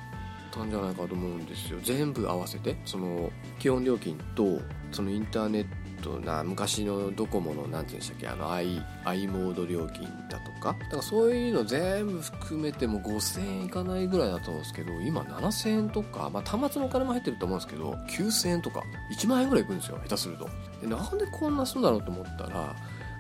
[0.51, 1.79] たんじゃないかと思うんですよ。
[1.83, 2.77] 全部合わせて。
[2.85, 5.67] その基本料金とそのインターネッ
[6.03, 10.77] トな昔のドコモの何て言うんでしたっけあの i, i モード料金だとか？
[10.79, 18.83] だからそういうの全部含めても5000円いかないぐらいだと思うんですけど今7000円とか、まあ、端末のお金も入ってると思うんですけど9000円とか
[19.17, 20.49] 1万円ぐらいいくんですよ下手すると。
[20.81, 22.77] でなんでこんなするんだろうと思ったら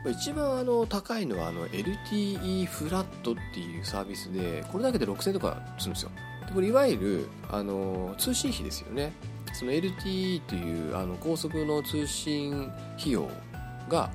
[0.06, 6.10] 一番あの高いのはあの LTE フラットっていうサービスでこれだけで6000円とかするんですよ。
[6.46, 9.12] でこれいわゆるあの通信費ですよね。
[9.52, 13.28] その LTE というあの高速の通信費用
[13.88, 14.10] が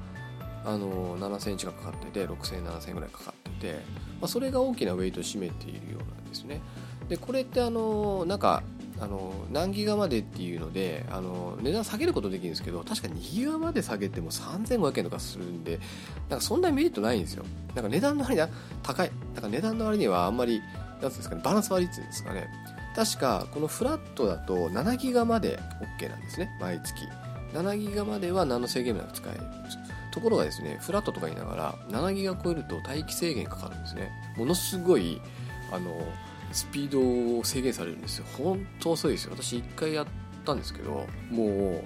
[0.66, 3.74] あの7000円近くかかってて6000円7000円ぐらいかかってて、
[4.22, 6.62] まあ、それが大きなウェイトを占めているようなんですね。
[7.10, 8.64] でこれってあのなんか
[9.00, 15.80] あの何ギガまでっていうのであの値段下げることできるんですけど確か2ギガまで下げても3500円とかするんで
[16.30, 17.44] なんかそんなにメリットないんですよ。
[17.76, 18.50] なんか値段の割には
[18.82, 19.12] 高い。
[19.34, 20.62] なんか値段の割にはあんまり
[21.02, 22.48] なんですかねバランス悪いっていうんですかね。
[22.96, 25.60] 確かこのフラットだと7ギガまで
[26.00, 27.08] OK なんですね毎月。
[27.54, 29.42] 7ギガまでは何の制限もなく使える
[30.14, 34.12] ところがですねフラットとか言いながら7ギガ超えると待機制限かかるんですね。
[34.38, 35.20] ものすごい
[35.72, 36.08] あの
[36.52, 38.26] スピードを制限されるんですよ。
[38.38, 39.32] 本当遅いですよ。
[39.36, 40.06] 私1回やっ
[40.46, 41.84] たんですけども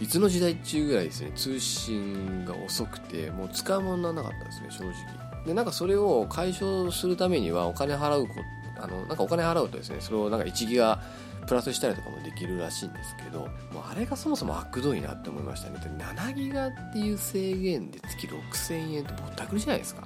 [0.00, 5.44] ういつの時代中ぐらいですね通信が遅くてもう使うものにならなかったですね正直。
[5.44, 8.34] でなんかそれを解消するためにはお金払うこ
[8.78, 11.02] あのなんかお金払うとですねそれをなんか1ギガ
[11.46, 13.48] プラスしたりとかもできるらしいんですけどもう
[13.90, 15.78] あれがそもそも悪どいなって思いましたね。
[15.78, 20.02] 7ギガっていう制限で月6000円ってぼったくりじゃないですか。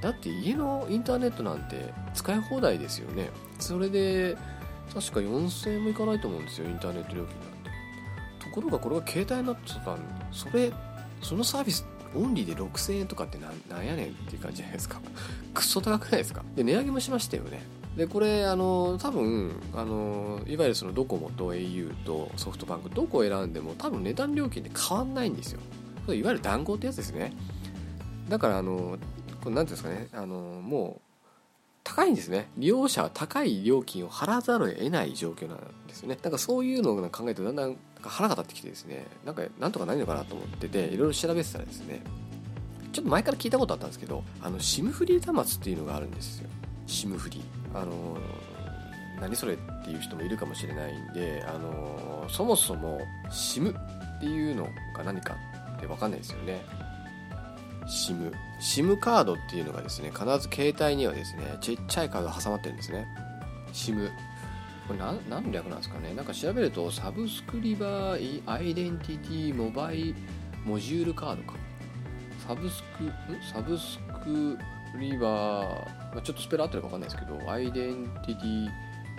[0.00, 3.30] だって家のインターネットなんて使い放題ですよね。
[3.58, 4.36] それで
[4.92, 8.44] 確か4000円もいかないと思うんですよインターネット料金なんて。
[8.44, 9.98] ところがこれが携帯になってたん
[10.32, 10.72] それ
[11.22, 15.00] そのサービスオンリーで6000円とかってなんやねんっていう感じじゃないですか。
[15.54, 16.42] クソ高くないですか。
[16.54, 17.62] で値上げもしましたよね。
[17.96, 25.60] でこれあの多分あのいわゆるそのドコモと au とソフトバンクどこを選んでも多分値段料金って変わんないんですよ。
[26.08, 27.32] いわゆる談合ってやつですね。
[28.28, 28.98] だからあの
[29.42, 30.08] これ何ていうんですかね。
[30.12, 31.12] あのもう
[31.84, 32.48] 高いんですね。
[32.56, 36.18] 利用者は高い料金を払わざるを得ない状況なんですよね。
[36.20, 39.06] だかそういうのを考えるとだんだん腹が立ってきてですね。
[39.26, 42.02] なんかなんとかないのかなと思ってていろいろ調べてたらですね。
[42.92, 46.48] ちょっと前から聞いたことあったんですけどあの SIM フリー端末っていうのがあるんですよ。
[46.86, 47.61] SIM フリー。
[47.74, 48.18] あの
[49.20, 55.36] 何それっていう人もいるかもしれないんであのそもそも SIM っていうのが何か
[55.76, 56.60] って分かんないですよね。
[57.86, 63.06] SIM SIM カードっていうのがですね必ず携帯にはですねちっちゃいカードが挟まってるんですね。
[63.72, 64.10] SIM
[64.88, 66.12] これ何略なんですかね。
[66.14, 70.14] なんか調べるとサブスクリバーアイデンティティモバイ
[70.64, 71.58] モジュールカードか。
[72.46, 73.12] サブスクん？
[73.52, 74.58] サブスク
[74.92, 75.20] フリー、
[76.12, 78.68] まあ、ちょっとスペル合ってるか分かんないですけどアイデンティティ、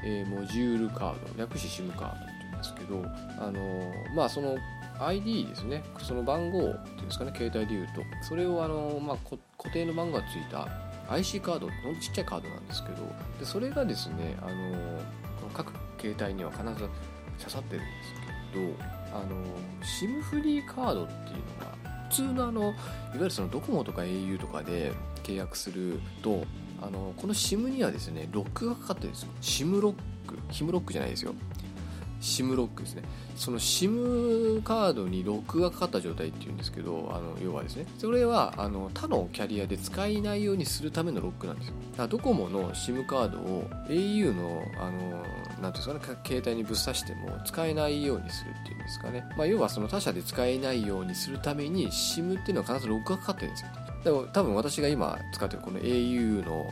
[0.06, 3.06] えー、モジュールカード略して SIM カードっていうんですけど
[3.40, 4.56] あのまあその
[5.00, 5.84] ID ですね。
[6.00, 7.94] その番号っていうんですかね携帯でいうと。
[8.22, 9.18] それをあの、まあ、
[9.58, 10.68] 固定の番号がついた
[11.10, 12.98] IC カードほんとちっちゃいカードなんですけど
[13.40, 14.52] でそれがですねあの
[15.42, 16.90] この各携帯には必ず
[17.40, 18.14] 刺さってるんです
[18.54, 19.44] けどあの
[19.82, 22.74] SIM フリーカードっていうのが普通のあのいわ
[23.16, 24.92] ゆるそのドコモとか au とかで
[25.24, 26.46] 契約すると
[26.86, 29.30] あのこの SIM にはですねロックがかかってるんですよ。
[29.42, 30.38] SIM ロック。
[30.52, 31.34] HIM ロックじゃないですよ。
[32.22, 33.04] SIM ロックですね。
[33.36, 37.86] その SIM カードにロックがかかった状態っていうんですけどあの要はですね。
[37.98, 41.74] それはあの他のキャリアで使えないようにするためのロックなんですよ。
[41.92, 45.24] だからドコモの SIM カードを au のあの
[45.62, 53.70] なんていうんですかね携帯にぶっ刺しても使えないようにするっていうんですかね、まあ、要はその他社で使えないようにするために SIM っていうのは必ずロックがかかってるんですよ。
[54.04, 56.72] でも多分私が今使ってるこの au の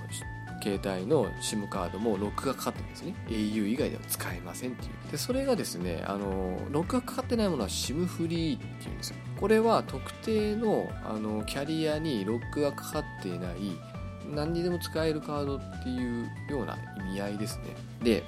[0.62, 3.16] 携帯の SIM カードもロックがかかってるんですね。
[3.28, 5.12] au 以外では使えませんっていう。
[5.12, 9.16] でそれがですねあのロックがかかってないものは SIM フリーっていうんですよ。
[9.40, 13.56] これは特定のあのキャリアにロックがかかっていない
[14.34, 17.76] 何にでも使えるカードっていうような意味合いですね。
[18.04, 18.24] で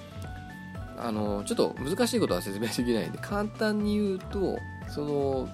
[0.98, 4.58] あのちょっと難しいことは説明できないんで簡単に言うと
[4.90, 5.50] その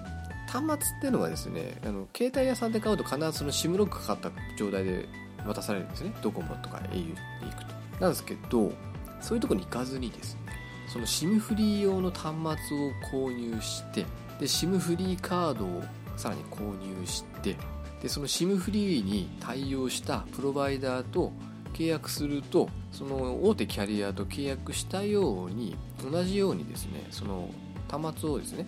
[0.50, 5.08] 端末っていうのはですねあの携帯屋さんで買うと必ずその SIM ロックかかった状態で
[5.46, 6.12] 渡されるんですね。
[6.20, 7.74] ドコモとか au に行くと。
[8.00, 8.72] なんですけど
[9.20, 10.40] そういうとこに行かずにですね
[10.88, 12.34] その SIM フリー用の端
[12.68, 14.02] 末を購入して
[14.40, 15.82] で SIM フリーカードを
[16.16, 17.56] さらに購入して
[18.02, 21.32] でその SIM フリーに対応したプロバイダーと
[21.74, 25.76] 契約するとその大手キャリアと契約したように
[26.10, 27.50] 同じようにですねその
[27.88, 28.66] 端末をですね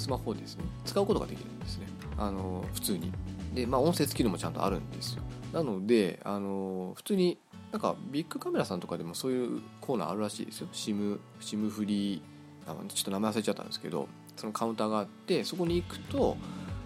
[0.00, 1.86] スマホでですね使うことができるんですね。
[2.18, 3.12] あの普通に。
[3.54, 5.22] でまあ音声スキルもちゃんとあるんですよ。
[5.52, 7.38] なのであの普通に
[7.72, 10.68] なんかビッグカメラさんとかでもそういうコーナーあるらしいですよ。
[10.72, 12.20] SIM, SIM フリー
[12.66, 16.36] あちょっと名前忘れちゃったんですけどそのカウンターがあってそこに行くと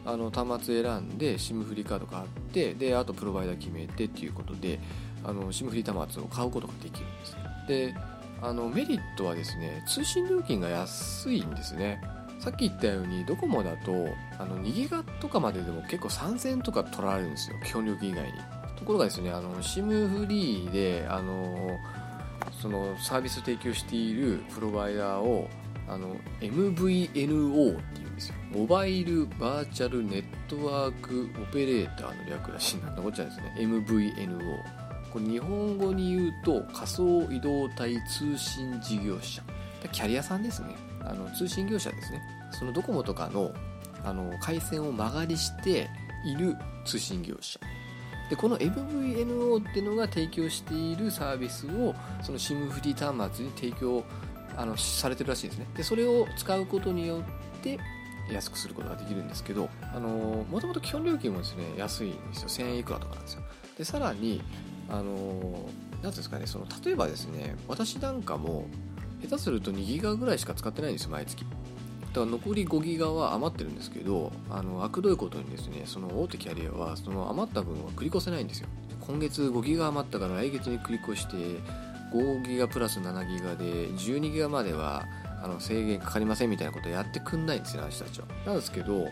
[0.07, 4.81] あの端末選んで SIM フリーカードがあってであとプロバイダー決めてっていうことで
[5.25, 7.37] あの SIM フリー端末を買うことができるんです
[7.69, 7.95] で
[8.43, 12.01] あのメリットはですね通信料金が安いんですね。
[12.39, 13.93] さっき言ったようにドコモだと
[14.39, 17.57] あの2ギガとかまででも結構3000円とか取られるんですよ。
[17.65, 18.33] 基本料金以外に。
[18.77, 21.71] ところがですねあの SIM フリーであの
[22.61, 25.49] そのサービス提供しているプロバイダーを
[25.89, 28.35] あの MVNO っていうんですよ。
[28.51, 33.55] モバイルバーチャルネットワークオペレーターの略らしいなこっちゃですね。
[33.59, 34.39] MVNO
[35.13, 39.43] これ日本語に言うと仮想移動体通信事業者。
[39.93, 40.94] キャリアさんですね。
[41.05, 42.23] あの通信業者ですね。
[42.53, 43.53] そのドコモとかの
[44.05, 45.89] あの回線を間借りして
[46.27, 47.59] いる通信業者。
[48.31, 54.03] でこの MVNO っていうのが提供しているサービスをその SIM フリー端末に提供
[54.57, 55.67] あのされてるらしいですね。
[55.77, 57.23] でそれを使うことによ
[57.59, 57.79] って
[58.31, 59.69] 安くすることができるんですけど
[60.51, 62.49] もともと基本料金もですね安いんですよ。
[62.49, 63.43] 1000円いくらとかなんですよ。
[63.77, 64.43] でさらに
[64.89, 65.69] あの
[66.03, 68.67] 何ですかねその例えばですね私なんかも
[69.27, 71.45] 下手すると2ギガぐらいしか使ってないんですよ毎月。
[71.45, 78.69] だから残り5ギガは余ってるんですけどあの悪どいことにですねその大手キャリアはその余った分は繰り越せないんですよ。
[79.01, 81.37] 今月5ギガ余ったから来月に繰り越して
[82.15, 85.05] 5ギガプラス7ギガで12ギガまでは
[85.43, 88.27] あの制限かかりませんみたいなことやってくんないんですよ私たちは。
[88.47, 89.07] なんですけど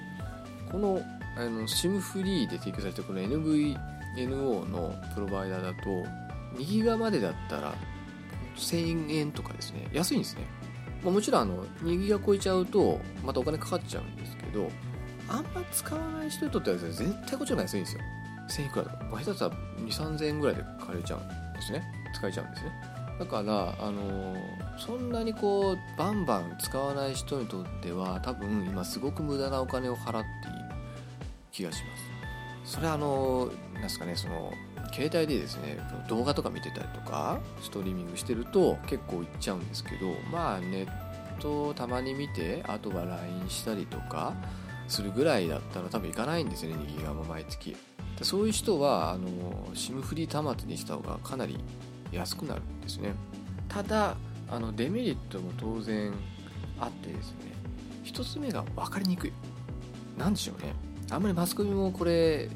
[0.71, 1.03] この
[1.37, 5.91] あの SIM フリーで提供されてるこの NVNO のプロバイダーだと
[6.57, 7.75] 2ギガまでだったら
[8.57, 9.89] 1000円とかですね。
[9.93, 10.43] 安いんですね。
[11.03, 14.71] まあ、もちろんあの2ギガ超えちゃうとまたお金かかっちゃうんですけど
[15.29, 18.03] あんま使わない人にとってはですね絶対こっちの方が安いんですよ。
[18.49, 21.83] 1000いくらとか、まあ、下手したら2 3 0 0円ぐらいで借りちゃうんですね。
[22.15, 22.73] 使えちゃうんですね。
[23.19, 24.37] だから、あの、
[24.79, 30.59] そんなにこうバンバン使わない人にとっては多分今すごく無駄なお金を払っている
[31.53, 31.97] 気がしま
[32.65, 32.77] す。
[32.77, 34.53] それはあのー、なんですかねその
[34.93, 35.79] 携帯でですね
[36.09, 40.89] 動画とか見てたりとかストリーミングしてると結構いっちゃうんですけどまあネッ
[41.41, 44.35] トをたまに見てあとは LINE したりとか
[44.89, 47.77] するぐらいだったら多分いかないんですよね2ギガも毎月。
[48.21, 49.29] そういう人はあの
[49.75, 51.59] SIM フリー端末にした方がかなり
[52.13, 53.15] 安くなるんですね。
[53.69, 54.17] ただ
[54.51, 56.13] あのデメリットも当然
[56.79, 57.37] あってですね
[58.05, 59.33] 1つ目が分かりにくい。
[60.19, 60.75] 何でしょうね。
[61.11, 62.49] あんまりマスコミもこれ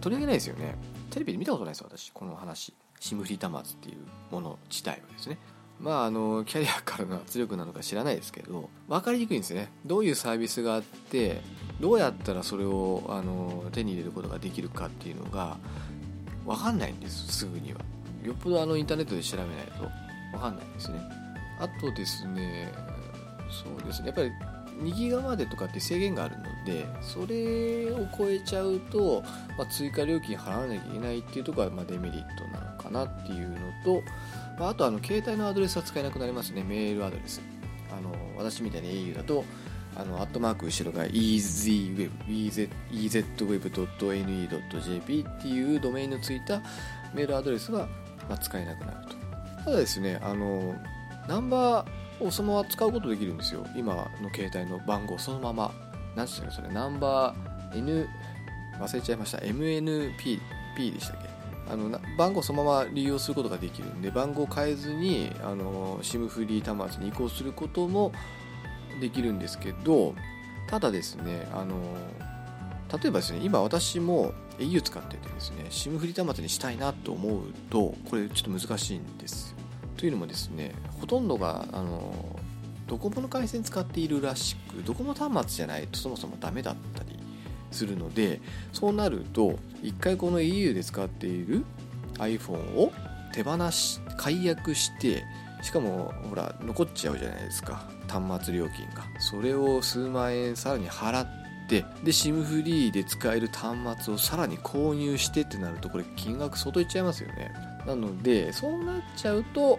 [0.00, 0.74] 取り上げないですよね。
[1.16, 2.74] テレビで見たことないです私この話。
[3.00, 5.38] シムフリー端末っていうもの自体はですね。
[5.80, 9.70] まああのキャリアからの圧力なのか知らないですけど分かりにくいんですね。
[9.86, 11.40] どういうサービスがあって
[11.80, 15.56] どうやったらそれをあの手に入れることができるかっていうのが
[16.44, 17.80] 分かんないんですすぐには。
[18.22, 19.88] よっぽどあのインターネットで調べないと
[20.32, 20.98] 分かんないんですね。
[21.58, 22.70] あとですね
[23.50, 24.08] そうですね。
[24.08, 24.30] やっぱり
[24.78, 29.22] 2ギガまでとかって制限があるのでそれを超えちゃうと、
[29.56, 34.02] まあ、追加料金払わなきゃいけないっていうところはまデメリットなのかなっていうのと、
[34.58, 36.62] まあ、とあの携帯のアドレスは使えなくなりますね。
[36.62, 37.40] メールアドレス。
[37.96, 39.44] あの私みたいに au だと
[39.96, 43.26] あのアットマーク後ろが ezweb ezweb.ne.jp
[45.26, 46.60] っていうドメインのついた
[47.14, 47.88] メールアドレスは、
[48.28, 49.16] ま使えなくなると。
[49.64, 50.74] ただですねあの
[51.28, 53.66] ナンバーをそのまま使うことできるんですよ。
[53.76, 55.72] 今の携帯の番号そのまま。
[56.14, 56.74] 何て言うんですかそれ。
[56.74, 58.08] ナンバー N
[58.80, 59.38] 忘れちゃいました。
[59.38, 60.40] MNP
[60.76, 61.36] P でしたっけ？
[61.68, 68.12] あの番号そのまま利用することができるんで番号を変えずにあの SIM フリー端末に移行することも
[69.00, 70.14] できるんですけど
[70.68, 71.74] ただですねあの
[73.02, 79.65] 例えばですね今私も au 使っててですね SIM フリー端末にしたいなと思うとこれちょっと難しいんですよ。
[79.96, 82.14] というのもですねほとんどがあの
[82.86, 87.18] ドコモの回線使っているらしくドコモ端末じゃないとそもそもダメだったり
[87.72, 88.40] するので
[88.72, 91.64] そうなると一回この au で使っている
[92.18, 92.92] iPhone を
[93.32, 95.24] 手放し解約して
[95.62, 97.88] しかもほら残っちゃうじゃないですか。
[98.08, 99.04] 端末料金が。
[99.18, 101.26] それを数万円さらに払っ
[101.68, 107.52] てで SIM フリーで使える端末をさらに購入してってなるとこれ金額相当いっちゃいますよね。
[107.86, 109.78] なのでそうなっちゃうと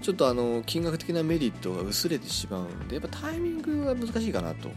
[0.00, 4.70] ちょっとあの金額的なメリットが薄れてしまうんでやっぱタイミングが難しいかなと。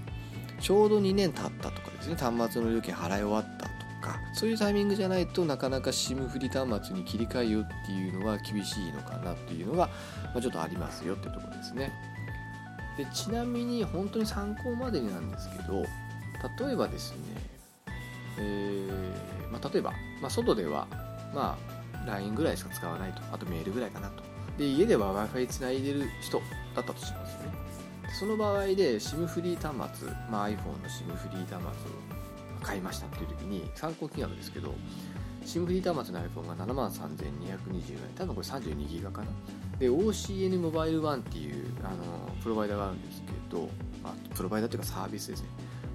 [0.62, 2.16] ちょうど2年経ったとかですね。
[2.16, 3.72] 端末の料金払い終わったと
[4.02, 9.90] かそういうタイミングじゃないとなかなか SIM フリー端末に切り替えようっていうのは厳しいのかなっていうのが、
[10.26, 11.92] まあ、ちょっとありますよっていうところですね。
[12.98, 15.84] でちなみに本当に参考までになんですけど
[16.66, 17.18] 例えばですね、
[18.38, 19.92] えーまあ、例えば、
[20.22, 20.88] まあ、外では、
[21.34, 23.22] まあ、LINE ぐらいしか使わないと。
[23.32, 24.24] あとメールぐらいかなと。
[24.58, 26.40] で家では w i f i つないでる人
[26.76, 27.52] だったとしますよね。
[28.20, 34.76] その場合で SIM フリー端末、まあ、iPhone の SIM フリー端末を買いましたっていう時に参考金額ですけど
[35.46, 38.00] SIM フリー端末の iPhone が7万3220円。
[38.16, 39.28] 多分これ32ギガかな。
[39.80, 43.70] で OCN モバイルワンっていうあのプロバイダーがあるんですけど、
[44.04, 45.48] まあ、プロバイダーというかサービスですね。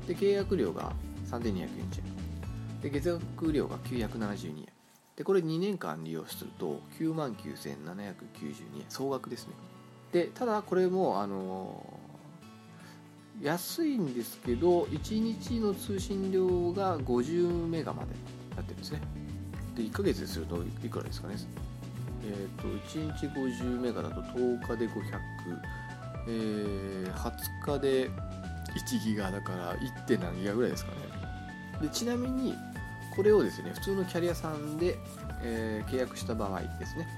[0.09, 0.92] で契約料が
[1.30, 1.78] 3240円
[2.80, 4.76] で月額料が972円。
[5.16, 8.84] でこれ2年間利用すると9万9792円。
[8.88, 9.54] 総額ですね。
[10.12, 11.98] でただこれもあの
[13.40, 18.10] 安いんですけど1日の通信量が50メガまで
[18.54, 19.00] なってるんですね。
[19.74, 21.34] で1ヶ月でするといくらですかね？
[22.24, 25.00] えっ、ー、と1日50メガだと10日で500、
[26.28, 30.20] えー、20日で1ギガだから 1.
[30.20, 30.98] 何ギガぐらいですかね。
[31.82, 32.54] でちなみに
[33.16, 34.98] これをですね普通のキャリアさんで、
[35.42, 37.08] えー、契約した場合ですね。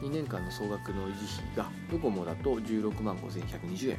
[0.00, 3.98] 2年間の総額の維持費がドコモだと16万5120円。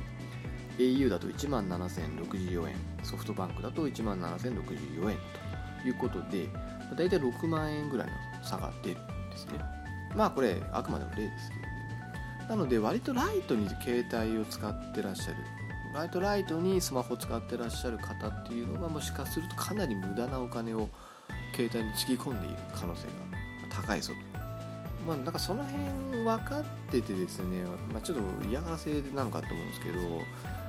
[0.78, 2.76] au だと1万7064円。
[3.04, 5.18] ソフトバンクだと1万7064円
[5.82, 6.48] ということで
[6.96, 9.60] だいたい6万円ぐらいの差が出るんですね。
[10.16, 11.70] まあこれあくまでも例ですけどね。
[12.48, 15.36] なので割とライトに携帯を使ってらっしゃる。
[15.94, 20.88] ライトライトにスマホを使ってらっしゃる方っていうのがもしかするとかなり無駄なお金を
[21.56, 23.14] 携帯につぎ込んでいる可能性が
[23.70, 24.40] 高いぞと。
[25.08, 30.00] まあ、なんかその辺分かっててですね、まあ、ちょっと嫌がらせなのかと思うんですけど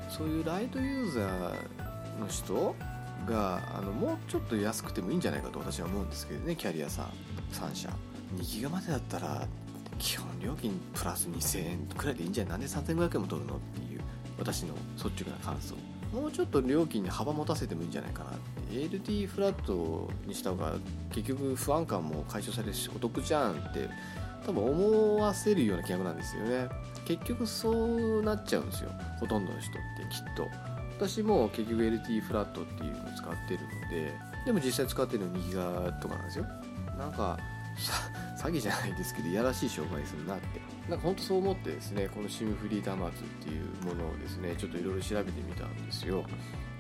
[0.08, 2.76] そういうライトユーザーの人
[3.28, 7.06] があのもうちょっと安くてもいいんじゃないかと私は思うんですけどねキャリアさん。
[7.52, 7.90] 3社
[8.36, 9.46] 2ギガまでだったら
[9.98, 12.52] 基本料金プラス2000円くらいでいいんじゃない？
[12.52, 13.56] なんで3500円も取るの？
[13.56, 14.00] っていう
[14.38, 15.74] 私の率直な感想。
[16.12, 18.60] もうちょっと料金に幅持たせてもいいんじゃないかなって。
[18.72, 20.74] lt フラットにした方が
[21.12, 23.88] 結局不安感も解消されるしお得じゃんって
[24.46, 26.68] 多分思わせるような金額なんですよね。
[27.04, 28.90] 結局そうなっちゃうんですよ。
[29.18, 29.80] ほとんどの人って
[30.14, 30.46] きっと。
[30.96, 34.12] 私も結局 LT フラットっていうのを使ってるので
[34.44, 36.46] でも実際使ってるの右側とかなんですよ。
[36.98, 37.38] なんか
[38.38, 40.60] 詐欺じゃないですけどいやらしい商売するなって。
[40.90, 46.24] なんか本当そう思ってですねこの SIM フリー端末っていうものをですねちょっといろいろ調べてみたんですよ。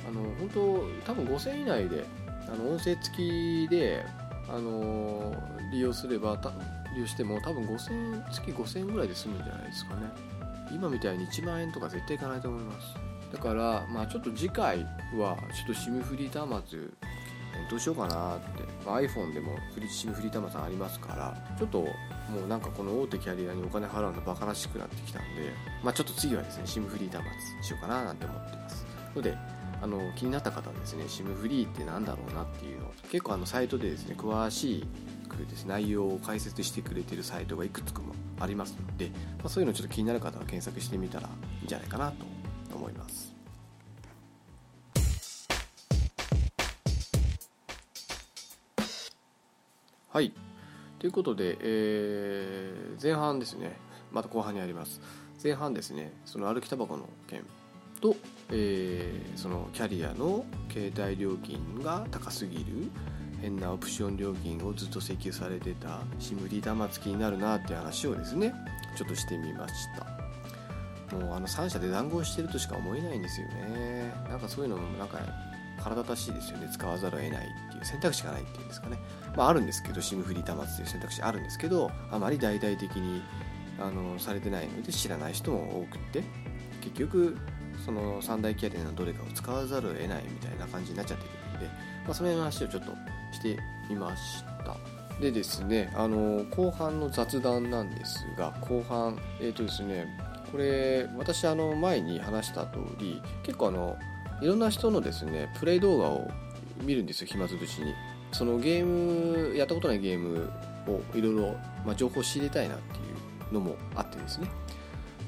[0.06, 2.04] あの本当多分5000円以内で
[2.48, 4.04] あの音声付きで
[4.48, 5.32] あの
[5.72, 6.40] 利用すれば
[6.94, 10.02] 利用しても多分5000円月5000円ぐらいで済むんじゃないですかね。
[10.72, 12.94] 今みたいに1万円とか絶対いかないと思います。
[13.32, 14.82] だからまあちょっと次回
[15.16, 16.80] はちょっと SIM フリー端末
[17.68, 21.86] どうしようかなって、まあ、iPhone でもフリ SIM フリー端末ありますからちょっと
[22.30, 25.52] もうなんかこの大手キャリアにお金払うのバカらしくなってきたんで、
[25.82, 27.24] まあ、ちょっと次はですね SIM フリー端
[27.58, 28.86] 末しようかななんて思ってます。
[29.14, 29.36] ので
[29.82, 34.86] あの気になった方はですね SIM フリーって何だろうなっていうのを結構あのサイトでですね詳し
[35.28, 39.08] くですね内容を解説してくれてるサイトがいくつかもありますので、
[39.38, 42.26] まあ、そういうのちょっと気になる方は検索してみたらいいんじゃないかなと
[42.74, 43.34] 思います。
[50.12, 50.32] はい。
[51.00, 53.76] ということで、えー、前半ですね。
[54.12, 55.00] また後半にあります。
[55.42, 56.12] 前半ですね。
[56.26, 57.42] その歩きタバコの件
[58.02, 58.14] と、
[58.50, 62.64] えー、そのキャリアの携帯料金が高すぎる
[63.40, 68.52] 変なオプション料金をずっと請求されてたシムリー玉付きになるなっていう話をですね
[68.94, 71.16] ちょっとしてみました。
[71.16, 74.12] もうあの3社で談合してるとしか思えないんですよね。
[74.28, 75.18] なんかそういうのもなんか
[75.78, 76.68] 腹立たしいですよね。
[76.70, 77.48] 使わざるを得ない。
[77.80, 78.98] う選択肢がないっていうんですかね。
[79.36, 83.22] まああるんですけど SIM フリー端末っていう選択肢あるんですけどあまり大々的に
[83.78, 86.22] あのされてないので知らない人も多くって
[86.80, 87.36] 結局
[87.84, 91.66] その三大キャリアのどれかを使わざるを得ないみたいな感じになっちゃってるので、
[92.04, 92.92] まあ、その辺の話をちょっと
[93.32, 93.58] して
[93.88, 94.76] みました。
[95.20, 100.06] でですねあの後半の雑談なんですが後半えっ、ー、とですね
[100.50, 103.96] これ私あの前に話した通り結構あの
[104.40, 106.30] いろんな人のですねプレイ動画を
[106.82, 107.94] 見るんですよ暇つぶしに。
[108.32, 110.50] そのゲームやったことないゲーム
[110.86, 113.00] をいろいろ、ま、情報を仕入れたいなってい
[113.50, 114.48] うのもあってですね。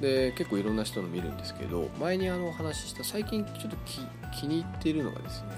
[0.01, 3.77] で結構いろんな人の見るんですけど前にあのお話しした最近ちょっと
[4.33, 5.49] 気に入っているのがですね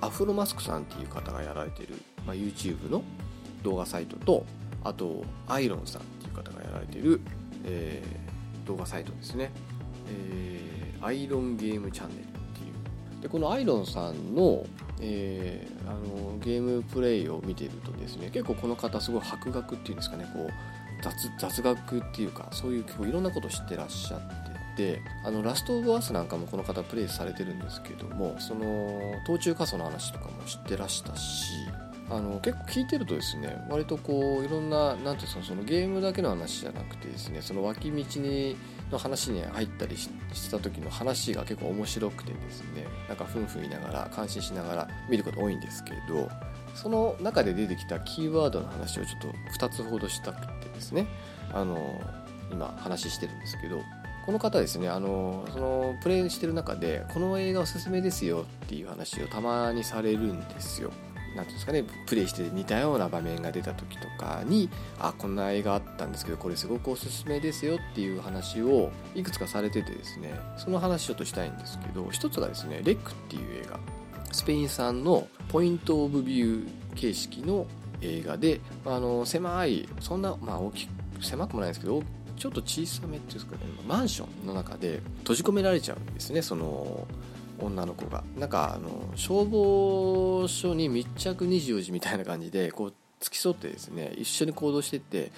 [0.00, 3.02] アフロマスクさんっていう方がやられてる、まあ、YouTube の
[3.62, 4.46] 動画サイトと
[4.84, 7.20] あとアイロンさんっていう方がやられてる、
[7.64, 9.50] えー、動画サイトですね、
[10.08, 13.22] えー、アイロンゲームチャンネルっていう。
[13.22, 14.64] でこのアイロンさんの,、
[15.02, 20.50] えー、あのゲームプレイを見ているとですね結構この方すごい博学っていうんですかねこう
[21.02, 31.52] 雑雑学っていうかそういう結構いろんなことを知ってらっしゃっててあのラスト・オブ・アスなんかもこの方プレイされてるんですけどもその途中仮想の話とかも知ってらしたし
[32.08, 38.56] あの結構聞いてるとですね割とこういろんな何ていうんですかそのゲームだけの話じゃなくてですねその脇道に
[38.90, 40.08] の話に入ったりし
[40.50, 46.28] た時の話が結構面白くてですねなんかふんふん言いながら感心しながら見ること多いんですけど
[46.74, 49.28] その中で出てきたキーワードの話をちょっと
[49.66, 51.06] 2つほどしたくてですね
[51.52, 52.00] あの
[52.50, 53.80] 今話してるんですけど
[54.26, 60.92] この方ですねあのそのプレイしてる中でこの映画おすすめですよっていう話をたまにされるんですよ。
[61.36, 64.68] 何ていうんですかねプレイして似たような場面が出た時とかに
[64.98, 73.78] あこんな映画あったんですけどこれすごくおすすめですよっていう話をいくつかされててですねその話ちょっとしたいんですけど一つがですねレックっていう映画。
[74.32, 77.66] スペイン産のポイント・オブ・ビュー形式の
[78.00, 82.02] 映画であの狭いそんな、まあ、大きく狭くもないんですけど
[82.36, 87.06] ちょっと小さめっていうんですかねマンションの中で閉じ込められちゃうんですねその
[87.60, 88.24] 女の子が。
[88.36, 95.30] なんかあの消防署に密着24時みたいな感じでこう付き添ってですね一緒に行動してって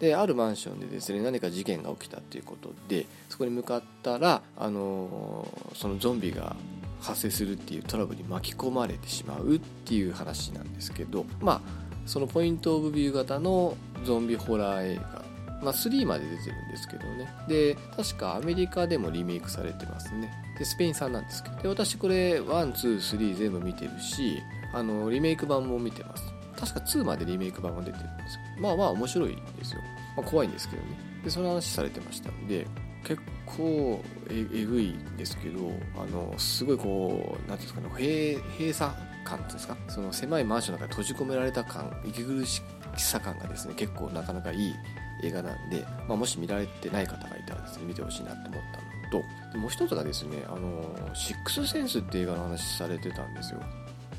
[0.00, 6.56] であるマンションでですね何か事件が起きたっていうことでそこに向かったらあのそのゾンビが
[7.00, 15.26] 発生するっていうトラブルに巻き込まれてしまうっていう話なんですけどまあそのポイント・オブ・ビュー型のゾンビホラー映画。
[15.62, 17.28] まあ、3まで出てるんですけどね。
[17.48, 20.30] で確かアメリカでもリメイクされてますね。
[20.58, 21.62] でスペイン産なんですけど。
[21.62, 24.42] で私これ123全部見てるし
[24.72, 26.24] あのリメイク版も見てます。
[26.58, 28.62] 確か2までリメイク版が出てるんですけど。
[28.62, 29.80] まあまあ面白いですよ、
[30.16, 30.88] まあ、怖いんですけどね。
[31.24, 32.66] でその話されてましたんで
[33.04, 38.92] 結構ええぐいんですけどあのすごいこう何ていうんですかね閉鎖
[39.26, 39.76] 感ですか？
[39.88, 42.62] その狭いマンションの中で閉じ込められた感息苦し
[42.96, 44.74] さ感がですね結構なかなかいい
[45.22, 48.62] 映画なんで、まあ、もし見られてない方がいたらですね見てほしいなと思っ
[49.10, 49.22] たの
[49.52, 53.60] ともう一つがですねあのシックスセンスって映画の話されてたんですよ。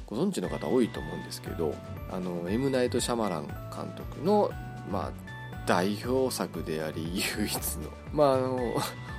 [0.06, 1.76] ご存知の方多いと思うんですけど
[2.10, 2.70] あの M.
[2.70, 4.50] ナイト・シャマラン監督の
[4.90, 5.12] まあ
[5.66, 8.76] 代表作であり 唯一のまああの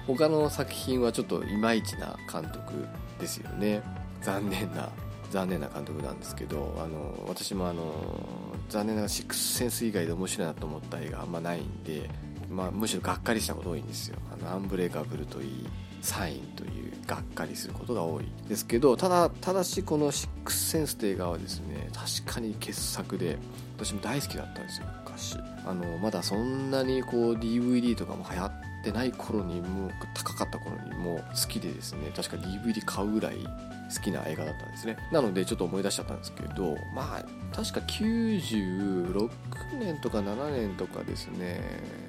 [0.06, 2.86] 他の作品はちょっといまいちな監督
[3.20, 3.82] ですよね。
[4.22, 4.88] 残念な
[5.30, 7.82] 残念な監督なんですけどあの私もあの
[8.68, 12.08] 残念ながらシックスセンス以外で面白いなと思った映画あんまないんで、
[12.50, 14.16] まあ、むしろがっかりしたこと多いんですよ。
[14.32, 15.66] あのアンブレイカブルといい
[16.00, 23.38] サインというがっかりすることが多いですけどただただしこのシックスセンスという映画はですね確かに傑作で
[23.76, 25.36] 私も大好きだったんですよ昔。
[25.66, 28.52] あのまだそんなにこう DVD とかも流行っ
[28.84, 33.36] てない頃にもう高かった頃にも好きでですね確か DVD 買うぐらい
[33.94, 34.96] 好きな映画だったんですね。
[35.12, 37.24] なのでちょっと思い出しちゃったんですけどまあ
[37.54, 39.28] 確か96
[39.78, 41.60] 年とか7年とかですね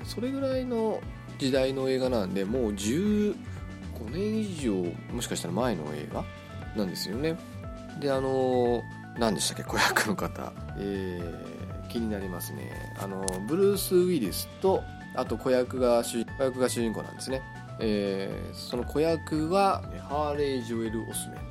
[0.03, 1.01] それぐらいの
[1.37, 3.35] 時代の映画なんでもう15
[4.11, 4.73] 年以上
[5.13, 6.25] もしかしたら前の映画
[6.75, 7.37] なんですよね。
[7.99, 8.83] であの
[9.17, 9.63] 何でしたっけ？
[9.63, 10.51] 子役の方。
[10.77, 11.59] えー
[11.89, 12.71] 気になりますね。
[13.01, 14.83] あのブルース・ウィリスと
[15.15, 17.41] あと子役が主役が主人公なんですね、
[17.79, 21.48] えー、その子役はハーレイ・ジョエル・オスメン。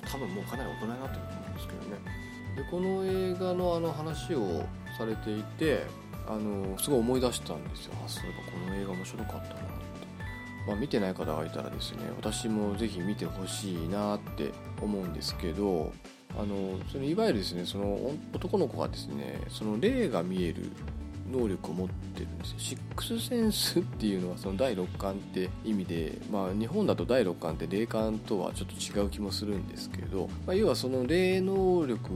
[0.00, 2.24] 多分もうかなり大人になってると思うんですけどね。
[2.56, 4.64] でこの映画のあの話を
[4.96, 5.86] されていて
[6.26, 7.94] あのすごい思い出したんですよ。
[8.04, 9.54] あそういえばこの映画面白かったなって、
[10.66, 15.92] まあ、見てない方がいたらですね私もぜひ見てほしいなって思うんですけど
[16.38, 20.70] あのそのいわゆるですねその男の子がですねその霊が見える
[21.30, 22.58] 能力を持ってるんですよ。
[22.58, 32.10] シックスセンスっていうのはその第六感って意味で、まあ、日本だと第六感って霊感とはちょっと違う気もするんですけど、まあ、要はその霊能力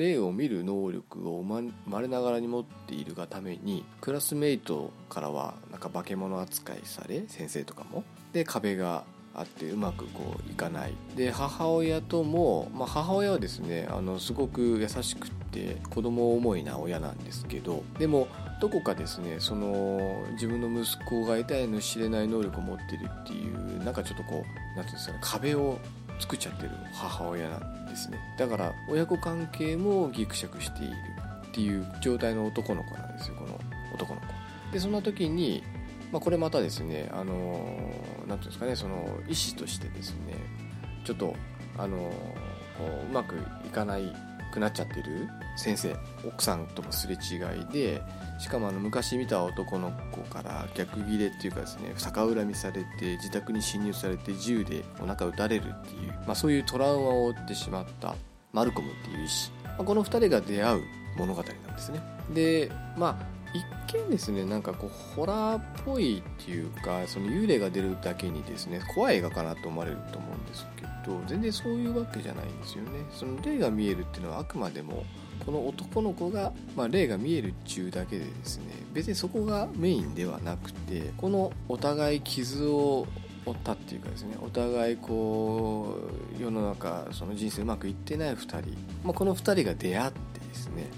[0.00, 8.02] 霊を見る能力を生まれながらに持っているがためにクラスメイトからはなんか化け物扱いされ先生とかも。
[8.32, 9.04] で壁が
[9.40, 10.92] あってうまくこういかない。
[11.16, 18.28] で母親とも、まあ、母親はですねあのすごく優しくって子供思いな親なんですけどでも
[18.60, 25.78] どこかですねその自分の息子が得たいの知れない能力を持ってるっていうなんかちょっとこう何て言うんですかね壁を
[26.18, 28.18] 作っちゃってる母親なんですね。
[28.38, 30.94] だから親子関係もギクシャクしている
[31.46, 33.58] っていう状態の男の子なんですよこの
[33.94, 34.26] 男の子。
[34.72, 35.64] でそんな時に
[36.12, 40.34] まあ、これまたですね、あのー、なんていうんですかね、その医師としてですね、
[41.04, 41.34] ちょっと、
[41.78, 43.36] あのー、うまく
[43.66, 44.12] いかない
[44.52, 45.96] くなっちゃってる先生、
[46.26, 48.02] 奥さんともすれ違いで、
[48.40, 58.16] しかもあの昔見た男の子から逆ギレっていうかですね逆恨みされて自宅に侵入されて銃でお腹撃たれるっていう、まあ、そういうトラウマを負ってしまった
[58.54, 60.82] マルコムっていう医師、まあ、この2人が出会う
[61.18, 62.00] 物語なんですね。
[62.32, 63.64] でまあ一
[64.04, 72.90] 見ですねなんかこうホラーっぽいっていうかその幽霊が出るだけにですね怖い映画かなと思われると思うんですけど全然そういうわけじゃないんですよね。
[73.12, 75.04] その霊が見えるっていうのはあくまでも
[75.44, 83.06] この男の子が、まあ、霊が見えるっちゅうだけでですね別にそこがメインではなくてこのお互い傷を
[83.46, 85.96] 負ったっていうかですねお互いこ
[86.38, 88.70] う世の中その人生うまくいってない2人、
[89.02, 90.90] まあ、この2人が出会ってですね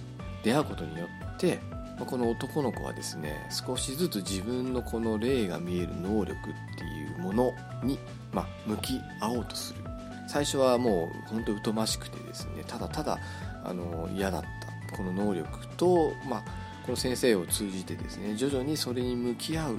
[0.42, 1.60] 出会うことによって
[1.98, 6.36] この男の子はですね少しずつ自分のこの霊が見える能力っ
[6.76, 7.98] ていうものに、
[8.32, 9.80] まあ、向き合おうとする。
[10.28, 13.18] 最初はもう本当疎ましくてですねただただ
[13.64, 14.62] あの嫌だった。
[14.96, 16.44] この能力と、まあ、
[16.84, 19.78] この先生を通じてですね徐々にそれに向き合う、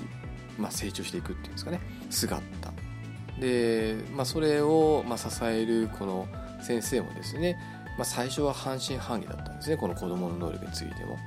[0.57, 2.41] まあ、成長していくっていうんですかね姿。
[3.39, 6.27] で、まあ、それを、まあ、支えるこの
[6.61, 7.57] 先生もですね、
[7.97, 11.17] まあ、最初は半信半疑だったんですねこの子供の能力についても。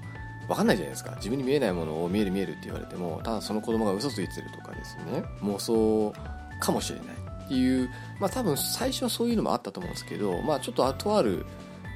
[0.48, 1.14] 分かんないじゃないですか。
[1.16, 5.24] 自分に見えないものを見える見えるって言われてもただその子供が嘘ついてるとかですね。
[5.42, 6.14] 妄想
[6.60, 7.06] かもしれない
[7.44, 7.90] っていう。
[8.20, 11.46] まあ多分最初はそういうのもあったと思うんですけどまあちょっと後ある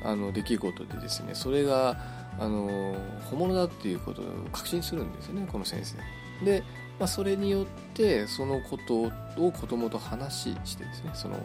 [0.05, 1.97] あの出来事でですねそれが
[2.39, 2.95] あの
[3.31, 6.45] 本物だっていうことを確信するんですよねこの先生。
[6.45, 6.63] で、
[6.99, 11.37] まあ、それによってそのことを子供と話してですねその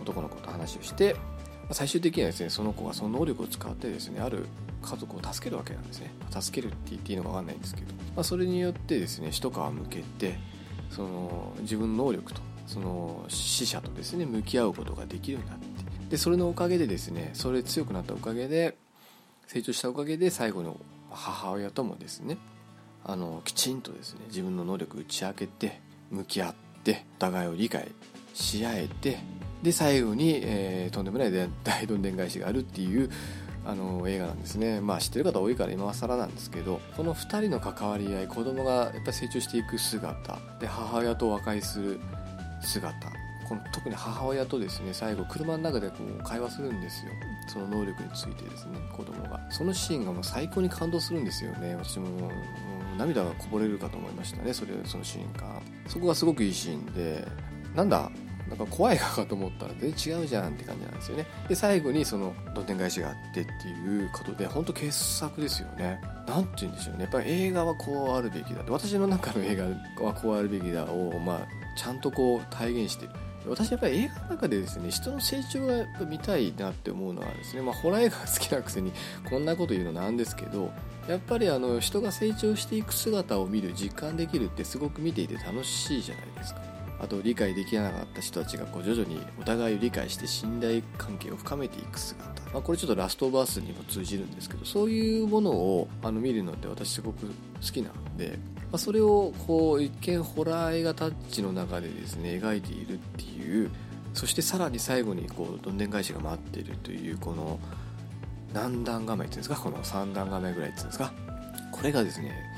[0.00, 1.14] 男の子と話をして
[1.70, 4.46] 最終的にはですねその子がその能力を使ってですねある
[4.82, 6.12] 家族を助けるわけなんですね。
[6.30, 10.38] 助けるって言っていいのか分かんないんですけど、まあ、それによってですね一皮むけて
[10.90, 15.72] その自分の能力とその死者とですね向き合うことができるようになって。
[16.10, 18.76] でそれのおかげでですねそれ強くなったおかげで
[19.46, 20.78] 成長したおかげで最後の
[21.10, 22.36] 母親ともですね
[23.04, 25.80] あのきちんとですね自分の能力打ち明けて
[26.10, 26.54] 向き合っ
[26.84, 27.90] てお互いを理解
[28.34, 29.18] し合えて
[29.62, 31.32] で最後に、えー、とんでもない
[31.64, 33.10] 大どんでん返しがあるっていう
[33.64, 34.80] あの映画なんですね。
[34.80, 42.00] まあ知ってる方多いから今更なんですけどこの2人の関わり合い子供がやっぱ成長していく姿で母親と和解する
[42.60, 42.94] 姿
[43.48, 47.12] この特に母親とですね最後車の中でこう会話するんですよ。
[47.48, 49.40] その能力についてですね子供が。
[49.50, 51.74] そのシーンがもう最高に感動するんですよね。
[51.76, 52.06] 私も
[52.96, 57.26] 涙がこぼれるかと思いましたねそれそのシーンかそこがすごくいいシーンで
[57.74, 58.10] なんだ
[58.52, 61.26] なんか怖い画かと思ったら全然違うじゃんって感じなんですよね。
[61.48, 65.98] で最後にそのどんでん返しがあってっていうことで本当傑作ですよね。
[66.26, 67.04] 何て言うんでしょうね。
[67.04, 69.64] やっぱり映画はこうあるべきだ私の中の映画
[70.04, 71.46] はこうあるべきだをまあ
[71.78, 73.12] ちゃんとこう体現してる。
[73.46, 78.92] 私やっぱり映画の中でですね人の成長がやっぱ見たいなって思うのはですねまあホラー映画が好きなくせに
[79.28, 80.70] こんなこと言うのなんですけど
[81.08, 86.71] やっぱりあの人が成長していく姿を見る実感できるってすごく見ていて楽しいじゃないですか。
[87.02, 98.38] あと理解できなかった人たちがこう徐々にお互いを理解して信頼関係を深めていく姿、まあ、これちょっとラストバースにも通じるんですけどそういうものをあの見るのって私すごく好きなんで、
[98.70, 103.70] まあ、それをこう一見ホラー映画タッチの中でですね描いているっていう
[104.14, 107.58] そしてさらに最後にこうどんでん返しが待っているというこの
[108.54, 111.12] 何段画面っていうんですかこの3段画面ぐらいっていうんですか
[111.72, 112.51] これがですね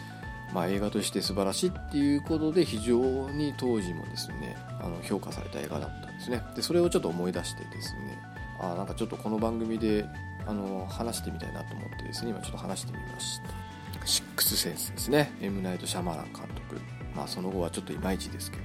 [0.54, 6.42] まあ、映画として素晴らしいっていうことで非常に当時もですねあの評価された映画だったんですね。
[6.54, 8.18] でそれをちょっと思い出してですね
[8.60, 10.06] あなんかちょっとこの番組で
[10.46, 14.06] あの話してみたいなと思ってですね今ちょっと話してみました。
[14.06, 15.32] シックスセンスですね。
[15.40, 16.80] エムナイト・シャマラン監督。
[17.16, 18.62] まあその後はちょっといまいちですけど、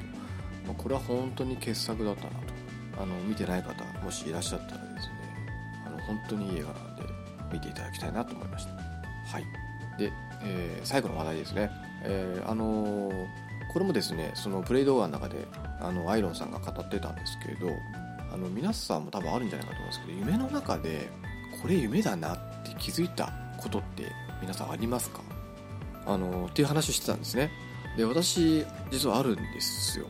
[0.68, 2.60] まあ、これは本当に傑作だったなと。
[3.02, 5.14] あの見てない方もしいらっしゃったらですね
[5.88, 7.04] あの本当にいい映画なんで
[7.54, 8.72] 見ていただきたいなと思いました。
[8.72, 9.46] はい。
[9.98, 10.12] で、
[10.44, 11.72] えー、最後の話題ですね、
[12.04, 13.28] えー、あのー、
[13.74, 15.48] これもですねそのプレイ動画の中で
[15.80, 17.72] あのアイロンさんが語ってたんですけど
[18.34, 21.10] あの皆さんも多分あるんじゃないかと思うんですけど夢の中で
[21.62, 24.12] これ夢だなって気づいたことって
[24.42, 25.22] 皆さんありますか？
[26.06, 27.52] あのっていう話をしてたんですね。
[27.98, 30.06] で私実はあるんですよ。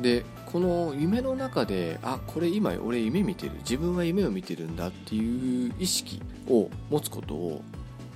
[0.00, 7.62] でこの夢の中であこれ今俺夢見てる自分は夢を見てるんだっていう意識を持つことを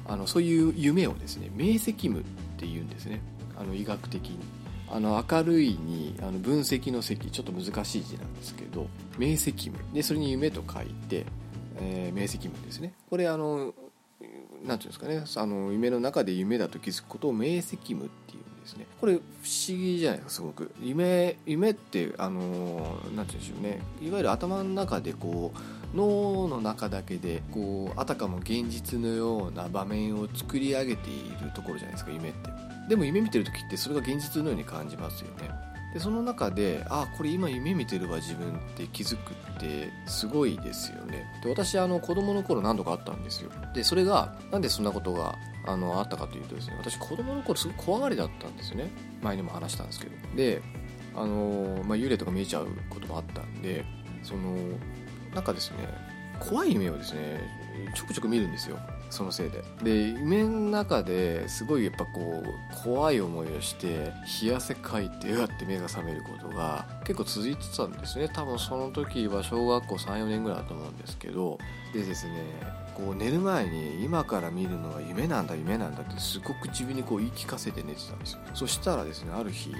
[0.07, 2.23] あのそういう夢をですね明晰夢っ
[2.59, 3.21] ていうんですね。
[3.57, 4.39] あの医学的に。
[4.91, 8.87] あの明るいにあの分析の積ちょっと難しい字なんですけど
[9.19, 9.79] 明晰夢。
[9.93, 11.27] でそれに夢と書いて、
[11.79, 12.93] えー、明晰夢ですね。
[13.09, 13.75] これあの
[14.65, 15.25] なんていうんですかね。
[15.37, 18.87] あの夢の中で夢だと気づくことを明晰夢っていうんですね。
[19.01, 19.23] これ不思
[19.69, 20.71] 議じゃないですかすごく。
[20.81, 23.81] 夢夢ってあのなんていうんでしょうね。
[24.03, 32.51] いわゆる頭の中でこう脳の中だけでこうあたかも現実のような場面を作り上げているところじゃないですか夢って。
[32.89, 35.51] でも夢見てる時ってそれが現実のように感じますよね。
[35.95, 41.25] でその中であこれ今夢見てるわ自分って気づくってすごいですよね。
[41.43, 43.51] で私あの子供の頃何度かあったんですよ。
[43.75, 48.91] でそれがなんでそんなことがあのあったかというとですね私子供の頃すごく怖がりだったんですよね。
[49.23, 50.13] 前にも話したんですけど。
[50.37, 50.61] で
[51.15, 53.85] あの、まあ、幽霊とか見えちゃうこともあったんで
[54.25, 54.57] その
[55.35, 55.77] なんかですね
[56.41, 57.41] 怖い夢をですね
[57.95, 58.79] ちょくちょく見るんですよ
[59.11, 59.63] そのせいで。
[59.83, 64.13] で夢の中ですごいやっぱこう怖い思いをして
[64.43, 68.29] 冷や汗かいてうわって目が覚めることが結構続いてたんですね。
[68.29, 71.59] 多分その時は小学校34年ぐらいだと思うんですけど
[71.93, 72.43] でですね
[72.97, 78.41] こう寝る前に今から見るのは夢なんだ夢なんだってすごく自分にこう言い聞かせて寝てたんですよ。
[78.55, 79.73] そしたらですねある日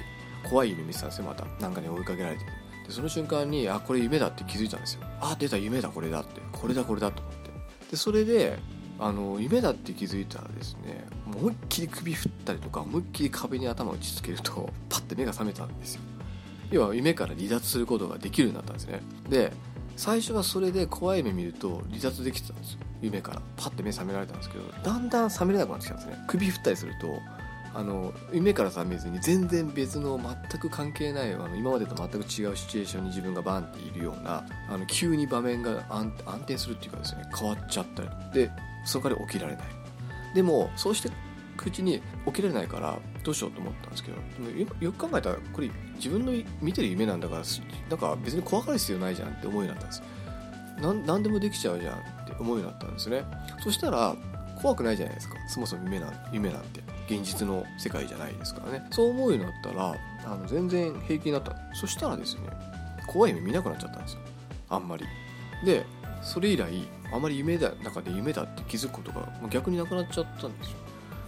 [0.49, 1.45] 怖い夢見てたんですよまた。
[1.61, 2.64] なんかに追いかけられて。
[2.87, 5.01] でその瞬間にあこれ夢だって気づいたんですよ。
[5.21, 6.41] あ出た夢だこれだって。
[6.53, 7.51] これだこれだと思って。
[7.91, 8.59] でそれで
[8.99, 16.01] あの夢だって気づいたらですね思いっきり首振ったりとか思いっきり壁に頭を打ちつけると パッて目が覚めたんですよ。
[16.71, 19.01] 要は夢から離脱することができるようになったんですね。
[19.29, 19.53] で
[19.97, 22.79] 最初はそれで怖い目見ると離脱できてたんですよ。
[23.01, 23.43] 夢から。
[23.57, 26.25] パッて目覚められたんですけどだんだん覚めれなくなってきたんですね。
[26.27, 27.07] 首振ったりすると
[27.75, 32.25] あの夢から覚めずに全然別の全く関係ないあの今までと全く違う
[32.57, 36.13] シチュエーションに自分がバンっているようなあの急に場面が安
[36.47, 38.51] 定するっていうかですね変わっちゃったりで
[38.85, 39.67] そこから起きられない。
[40.35, 41.11] でもそうして
[41.57, 44.19] 口に起きられないからどうしようと思ったんですけど
[44.53, 47.43] でもよく考えたらこれ自分の見てる夢なんだから
[47.89, 50.03] なんか別に怖がる必要ないじゃんって思うようになったんです。
[51.07, 53.25] 何でもできちゃうじゃんって思うようになったんですね。
[53.63, 54.15] そしたら
[54.61, 55.37] 怖くないじゃないですか。
[55.49, 56.84] そもそも夢なん夢なんて。
[57.09, 58.87] 現実の世界じゃないですからね。
[58.91, 59.95] そう思うようになったら
[60.25, 61.55] あの全然平気になった。
[61.75, 62.41] そしたらですね
[63.07, 64.21] 怖い夢見なくなっちゃったんですよ。
[64.71, 65.05] あんまり。
[65.65, 65.85] で
[66.23, 70.77] それ以来あまり夢だ中で夢だって気づくことが逆になくなっちゃったんですよ。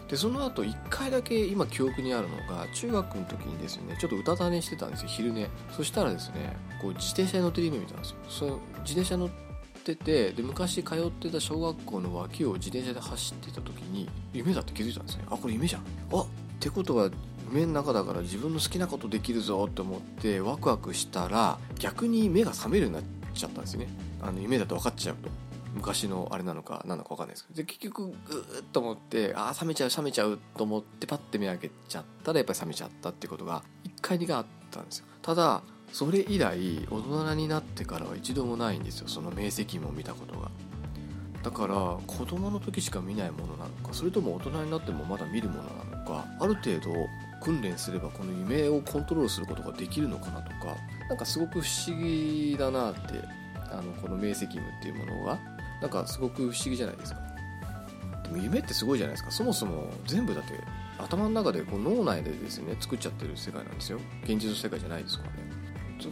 [0.08, 5.08] でその後1回だけ今記憶にあるのが中学の時にですねちょっとうたた寝してたんですよ。
[5.08, 5.48] 昼寝。
[5.72, 8.16] そしたらですねこう自転車に乗ってる夢見たんですよ。
[8.28, 9.45] その自転車乗って
[9.92, 15.24] っててで昔通ってた小学校の脇を自転車で走ってた時に夢だって気づいたんですね。
[15.30, 15.82] あこれ夢じゃん。
[16.12, 16.26] あっ
[16.58, 17.10] てことは
[17.52, 23.86] 夢の中だから自分の好きなことできるぞって思ってワクワクしたら逆に目が覚めるようになっちゃったんですね。
[24.20, 25.30] あの夢だと分かっちゃうと。
[25.74, 27.56] 昔のあれなのか何なのか分かんないですけど。
[27.58, 35.06] で結局グーッと思ってああ冷めちゃう冷めちゃうと思ってパッて目開けちゃったらやっぱり冷めちゃったってことが1回2回あったんですよ。
[35.22, 35.62] ただ
[35.92, 39.08] それ以来大人になってからは一度もないんですよ。
[39.08, 40.50] その明晰夢を見たことが。
[41.42, 41.74] だから
[42.06, 46.92] 子供の時しか見ないものなのかそれとも大人になってもまだ見るものなのかある程度
[47.40, 50.76] 訓練すればこの夢をコントロールすることができるのかなとか
[51.08, 53.00] 何かすごく不思議だなって
[53.70, 55.56] あのこの明晰夢っていうものが。
[55.80, 57.20] なんかすごく不思議じゃないですか。
[58.24, 59.30] でも夢ってすごいじゃないですか。
[59.30, 60.52] そもそも全部だって
[60.98, 64.00] 頭の中でこう脳内でですね作っちゃってる世界なんですよ。
[64.24, 65.45] 現実の世界じゃないですからね。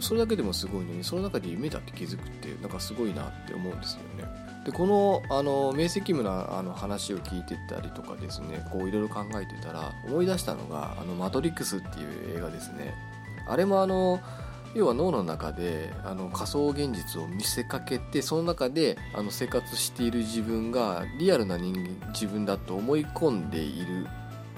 [0.01, 4.45] それだけでもすごいのにその中で夢だって気づくってなんかすごいなって思うんですよね。
[4.65, 12.93] でこのあの明晰夢のあの話を聞いてたりとかですねこういろいろ考えてたら思い出したのが「あのマトリックス」っていう映画ですね。
[13.47, 14.19] あれもあの
[14.75, 24.07] 要は脳の中であの仮想現実を見せかけてその中であの生活している自分がリアルな人間自分だと思い込んでいる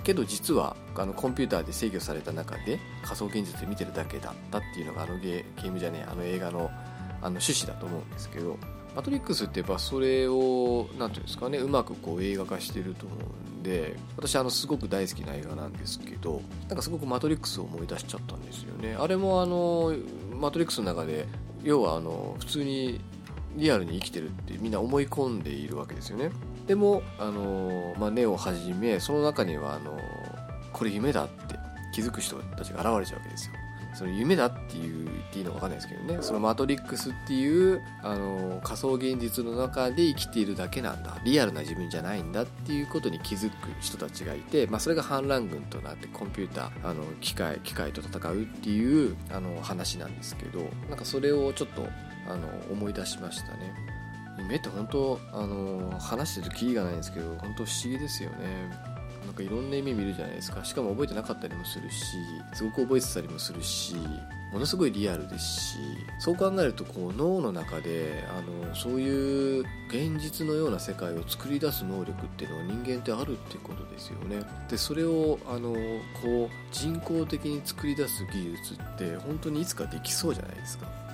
[0.08, 6.72] けど実はあのコンピューターで制御された中で仮想現実で見てるだけだったっていうのがあのゲームじゃねえあの映画の
[7.20, 8.58] あの趣旨だと思うんですけど
[8.96, 18.96] マトリックスってやっぱそれを何ていうんですかねうまくこう映画化してると思うんで私あのすごく大好きな映画なんですけどなんかすごくマトリックスを思い出しちゃったんですよね。
[18.98, 19.94] あれもあの
[20.40, 21.28] マトリックスの中で
[21.64, 23.02] 要はあの普通に
[23.58, 26.32] リアルに生きてるってみんな思い込んでいるわけですよね。
[26.68, 30.00] でもあの、まあ、ネをはじめその中にはあの
[30.74, 31.56] これ夢だって
[31.94, 33.54] 気づく人たちが現れちゃうわけですよ。
[33.98, 36.20] その夢だっていう言っていいのか分かんないですけどね。
[36.22, 41.18] そのマトリックスっていうあの仮想現実の中で生きているだけなんだ。
[41.24, 50.60] リアルな自分じゃないんだっていうことに気づく人たちがいて、まあ、それが反乱軍となってコンピューターあの機械機械と戦うっていうあの話なんですけど
[50.90, 51.88] なんかそれをちょっと
[52.30, 53.97] あの思い出しましたね。
[54.40, 58.38] 夢って本当あの話してるとキリがないんですけど本当不思議ですよね。
[59.26, 60.64] なんかいろんな夢見るじゃないですか。
[60.64, 62.16] しかも覚えてなかったりもするし
[62.54, 63.96] すごく覚えてたりもするし
[64.54, 65.78] ものすごいリアルですし
[66.20, 74.42] そう考えるとこう脳の中であのそういう現実のような世界を作り出す能力っていうのは人間ってあるってことですよね。
[74.70, 81.07] でそれをあのこう人工的に作り出す技術って本当にいつかできそうじゃないですか。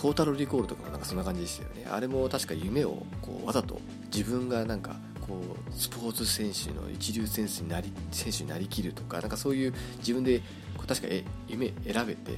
[0.00, 1.86] トータルリコールとかもなんかそんな感じでしたよね。
[1.90, 3.78] あれも確か夢をこうわざと
[4.10, 10.38] 自分がなんかこうスポーツ選手の一流選手になり選手になりきるとかなんかそういう自分で
[10.78, 12.32] こう確かえ夢選べて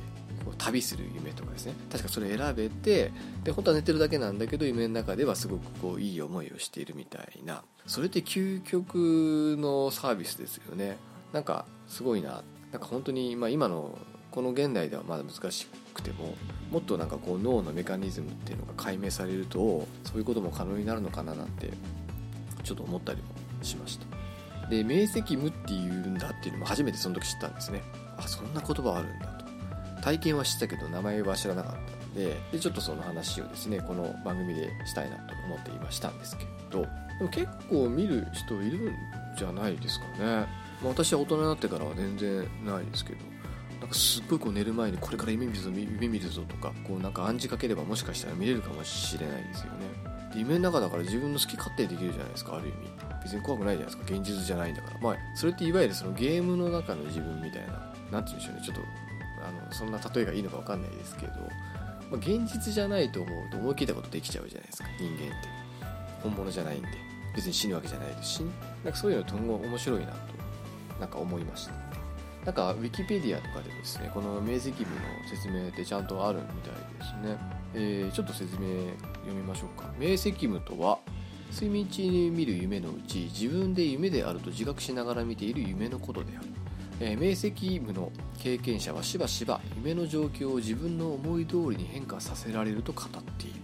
[0.44, 1.74] こう旅する夢とかですね。
[1.88, 3.12] 確かそれ選べて
[3.44, 7.62] で本当は寝てるだけなんだけど夢の中ではすごくこういい思いをしているみたいな。
[7.86, 10.96] それって究極のサービスですよね。
[11.32, 12.42] なんかすごいな。
[12.72, 13.96] なんか本当に、ま、今の
[14.32, 16.34] この現代ではまだ難しくても
[16.70, 21.70] もっとなんかこう脳のメカニズムっていうのが解明されるとそういうことも可能になるのかななんて
[22.64, 23.28] ちょっと思ったりも
[23.62, 24.06] しました。
[24.68, 27.82] で明晰夢っていうんだっていうのも初めてその時知ったんですね。
[28.16, 30.02] あそんな言葉あるんだと。
[30.02, 36.82] 体験は知ったけど名前は知らなかったのででちょっとその話をですねこの番組でしたいなと思っていましたんですけど
[37.18, 38.94] でも結構見る人いるん
[39.38, 40.46] じゃないですかね、ま
[40.84, 43.31] あ、私は大人になってからは全然ないですけど。
[43.93, 50.12] かすっごいこう寝る前にこれから夢見るぞ夢見るぞとかこうなんか暗示かければもしかしたら見れるかもしれないですよね。
[50.34, 52.76] 夢の中だから自分の好き勝手にできるじゃないですかある意味。
[53.22, 55.01] 別に怖くないじゃないですか現実じゃないんだから。
[55.01, 58.62] まあそれっていわゆるそのゲームの中の自分みたいな何て言うんでしょうね。
[58.64, 58.82] ちょっと
[59.47, 65.49] あのそんな例えがいいのか分かんないですけど、まあ、現実じゃないと思うと思い切ったことできちゃうじゃないですか人間って。
[66.22, 66.88] 本物じゃないんで。
[67.34, 68.43] 別に死ぬわけじゃないですし。
[68.84, 70.18] なんかそういうのとんご面白いなと
[71.01, 71.81] なんか思いました。
[72.45, 77.38] なんかウィキペディアとかでですねこの明晰夢の説明ってちゃんとあるみたいですね、
[77.74, 78.90] えー、ちょっと説明
[79.24, 79.88] 読みましょうか。
[79.99, 80.99] 明晰夢とは
[81.53, 86.47] 睡眠中に見る夢のうち自分で夢であると自覚しながら見ている夢のことである、
[87.01, 93.61] えー、明晰夢の経験者はしばしば夢の状況を自分の思い通りに変化させられると語っている。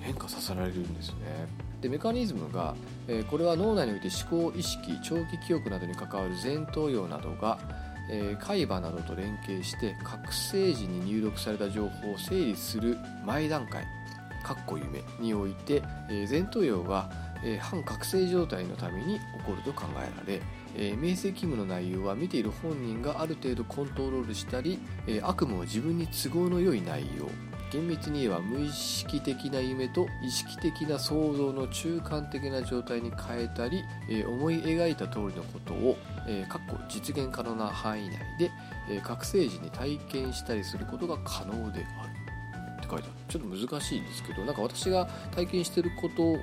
[0.00, 1.46] 変化させられるんですね。
[1.80, 2.74] でメカニズムが、
[3.06, 7.58] えー、これは脳内において思考意識長期記憶などに関わる前頭葉などが
[8.12, 13.84] えー、海馬などと連携して覚醒時に入力された情報を整理する前段階
[14.42, 17.10] かっこ夢において、えー、前頭葉が、
[17.44, 20.42] えー、反覚醒状態のために起こると考えられ、
[20.74, 27.28] えー、明晰夢の内容は見ている本人がある程度コントロールしたり、え、悪夢を自分に都合の良い内容
[27.70, 35.96] 厳密に言えば無意識的な夢と意識的な想像の中間的な状態に変えたり、えー、思い描いた通りのことを、
[36.26, 38.50] えー、実現可能な範囲内で、
[38.90, 42.10] えー、覚醒時に体験したりすることが可能である
[42.78, 43.12] って書いてある。
[43.28, 46.36] ちょっと難しいですけどなんか私が体験してること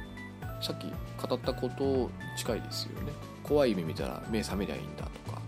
[0.62, 0.86] さっき
[1.28, 3.12] 語ったこと近いですよね。
[3.44, 5.42] 怖い夢見たら目覚めりゃいいんだとか。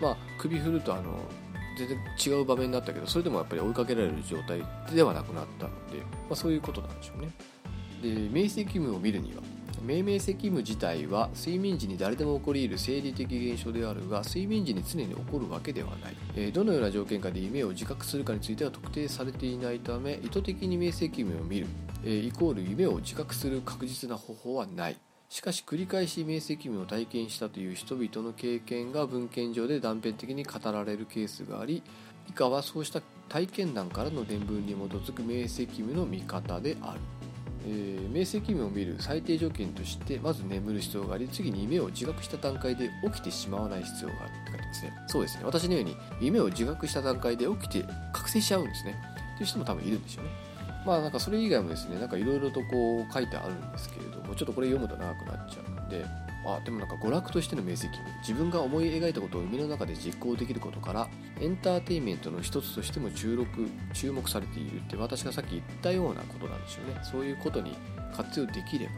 [0.00, 1.20] まあ首振るとあの
[1.78, 4.62] 全然違う場面になったけどそれでもやっぱり追いかけられる状態
[4.92, 7.30] ではなくなったので、まあ、そういうことなんでしょうね。
[8.02, 9.42] で明晰夢を見るには
[9.82, 21.66] 明明晰夢自体は睡眠時に誰でも起こり得る生理的現象であるが睡眠時に常に起こるわけではない、えどのような条件下で夢を自覚するかについては特定されていないため意図的に明晰夢を見る、
[22.04, 24.96] えイコール夢を自覚する確実な方法はない。
[25.28, 31.82] しかし繰り返し明晰夢を体験したという人々の経験が文献上で断片的に語られるケースがあり
[32.28, 37.00] 以下はそうした体験談からの伝聞に基づく明晰夢の見方である、
[37.66, 44.92] えー、明晰夢を見る最低条件としてまず眠る必要があり次に夢を自覚した段階で起きてしまわない必要があるって書いてますね。
[45.08, 45.44] そうですね。
[45.44, 48.96] 私のように夢を自覚した段階で起きて覚醒しちゃうんですね。
[49.34, 50.47] っていう人も多分いるんでしょうね。
[50.86, 56.04] まあなんかそれ以外もですねなんかいろいろとこう書いてあるんですけれどもちょっとこれ読むと長くなっちゃうんで
[56.46, 57.88] あでもなんか娯楽としての明晰
[58.20, 61.08] 自分が思い描いたことを夢の中で実行できることから
[61.40, 63.46] エンターテインメントの一つとしても注目
[63.92, 67.00] 注目されているって私がさっき言ったようなことなんでしょうね。
[67.02, 67.76] そういうことに
[68.14, 68.92] 活用できれば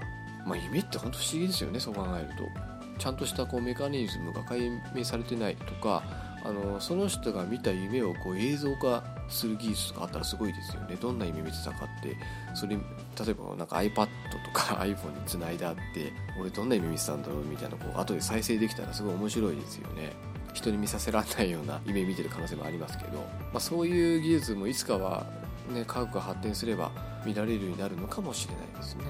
[0.47, 2.70] まあ夢って本当不思議ですよねそう考えると。
[2.99, 6.03] ちゃんとしたこうメカニズムが解明されてないとか
[6.45, 10.97] あのその人が見た夢をこう映像化する技術があったらすごいですよね。
[11.01, 12.16] どんな夢見てたかって。
[12.55, 14.09] それ例えばなんか iPad と
[14.53, 20.12] か iPhone につないであって俺どんな夢見てたんだろうみたいなこう後で再生できたらすごい面白いですよね。
[20.53, 23.24] 人に見させられないような夢見てる可能性もありますけど、ま
[23.55, 25.26] あ、そういう技術もいつかは、
[25.72, 26.91] ね、科学が発展すれば
[27.24, 29.05] 見られるようになるのかもしれないですね、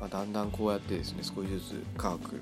[0.00, 2.38] まあ、だんだんこうやってですね少しずつ科学が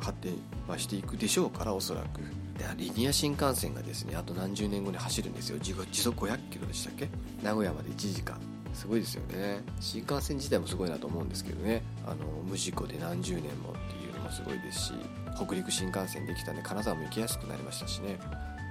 [0.00, 0.36] 発展
[0.78, 2.45] していくでしょうからおそらく。
[2.76, 5.58] リニア新幹線がですねあと何十年後に走るんですよ。
[5.58, 7.08] 時速500キロでしたっけ？
[7.42, 8.38] 名古屋まで1時間。
[8.74, 9.62] すごいですよね。
[9.80, 11.82] 新幹線自体もすごいなと思うんですけどね。
[12.06, 14.92] あの無事故で何十年もっていうのもすごいですし
[15.34, 18.18] 北陸新幹線できたんで金沢も行きやすくなりましたしね、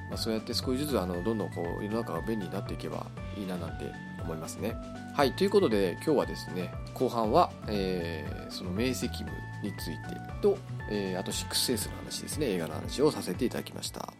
[0.09, 3.07] まあ、そうやって少しずつあのどんどんこう世の中が便利になっていけば
[3.37, 4.75] いいななんて思いますね。
[5.15, 9.31] はいということで今日はですね後半は、えー、その明晰夢
[9.63, 10.57] についてと
[10.89, 12.47] えー、あと6センスの話ですね。
[12.47, 14.13] 映画の話をさせていただきました。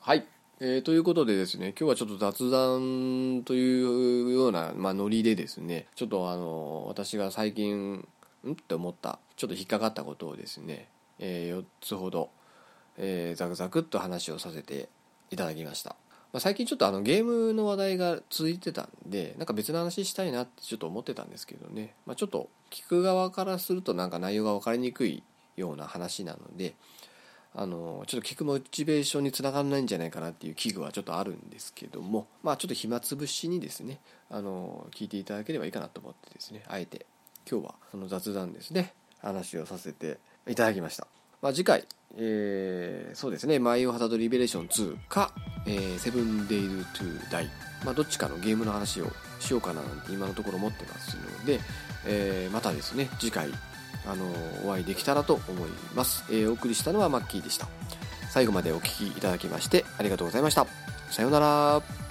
[0.00, 0.24] はい、
[0.60, 7.96] えー、ということでですね今日はちょっと雑談というような、まあ、ノリでですねちょっとあの私が最近
[8.46, 8.52] ん？
[8.52, 10.88] って思ったちょっと引っかかったことをですね、
[11.18, 12.30] えー、4つほど、
[12.96, 14.88] えー、ザクザクっと話をさせて
[15.30, 15.96] いただきました。
[16.32, 25.22] まあ、最近ちょっとあのゲームの話題が続いてたんでなんか別の話したいなってちょっと思ってたんですけどね、まあ、ちょっと聞く側からするとなんか内容が分かりにくい
[25.56, 26.74] ような話なので
[27.54, 34.00] あのちょっと聞くモチベーションにつながらないんじゃないかなっていう危惧はちょっとあるんですけどもまあちょっと暇つぶしにですね
[34.30, 37.06] あの聞いていただければいいかなと思ってですねあえて
[37.50, 41.06] 今日はその雑談ですね話をさせていただきました。
[41.40, 41.84] まあ、次回、
[42.16, 45.32] えー、そうですね、マイオハザードリベレーション2か、
[45.66, 47.50] えー、セブンデイズ・トゥ・ダイ、
[47.84, 51.60] まあ、どっちかのゲームの話をしようかななんて今のところ思ってますので、
[52.06, 53.50] えー、またですね、次回、
[54.06, 54.24] あの
[54.64, 57.68] お会いできたらと思います、えー、お送りしたのはマッキーでした。
[58.30, 60.66] 最後までお聴きいただきましてありがとうございました。
[61.10, 62.07] さようなら。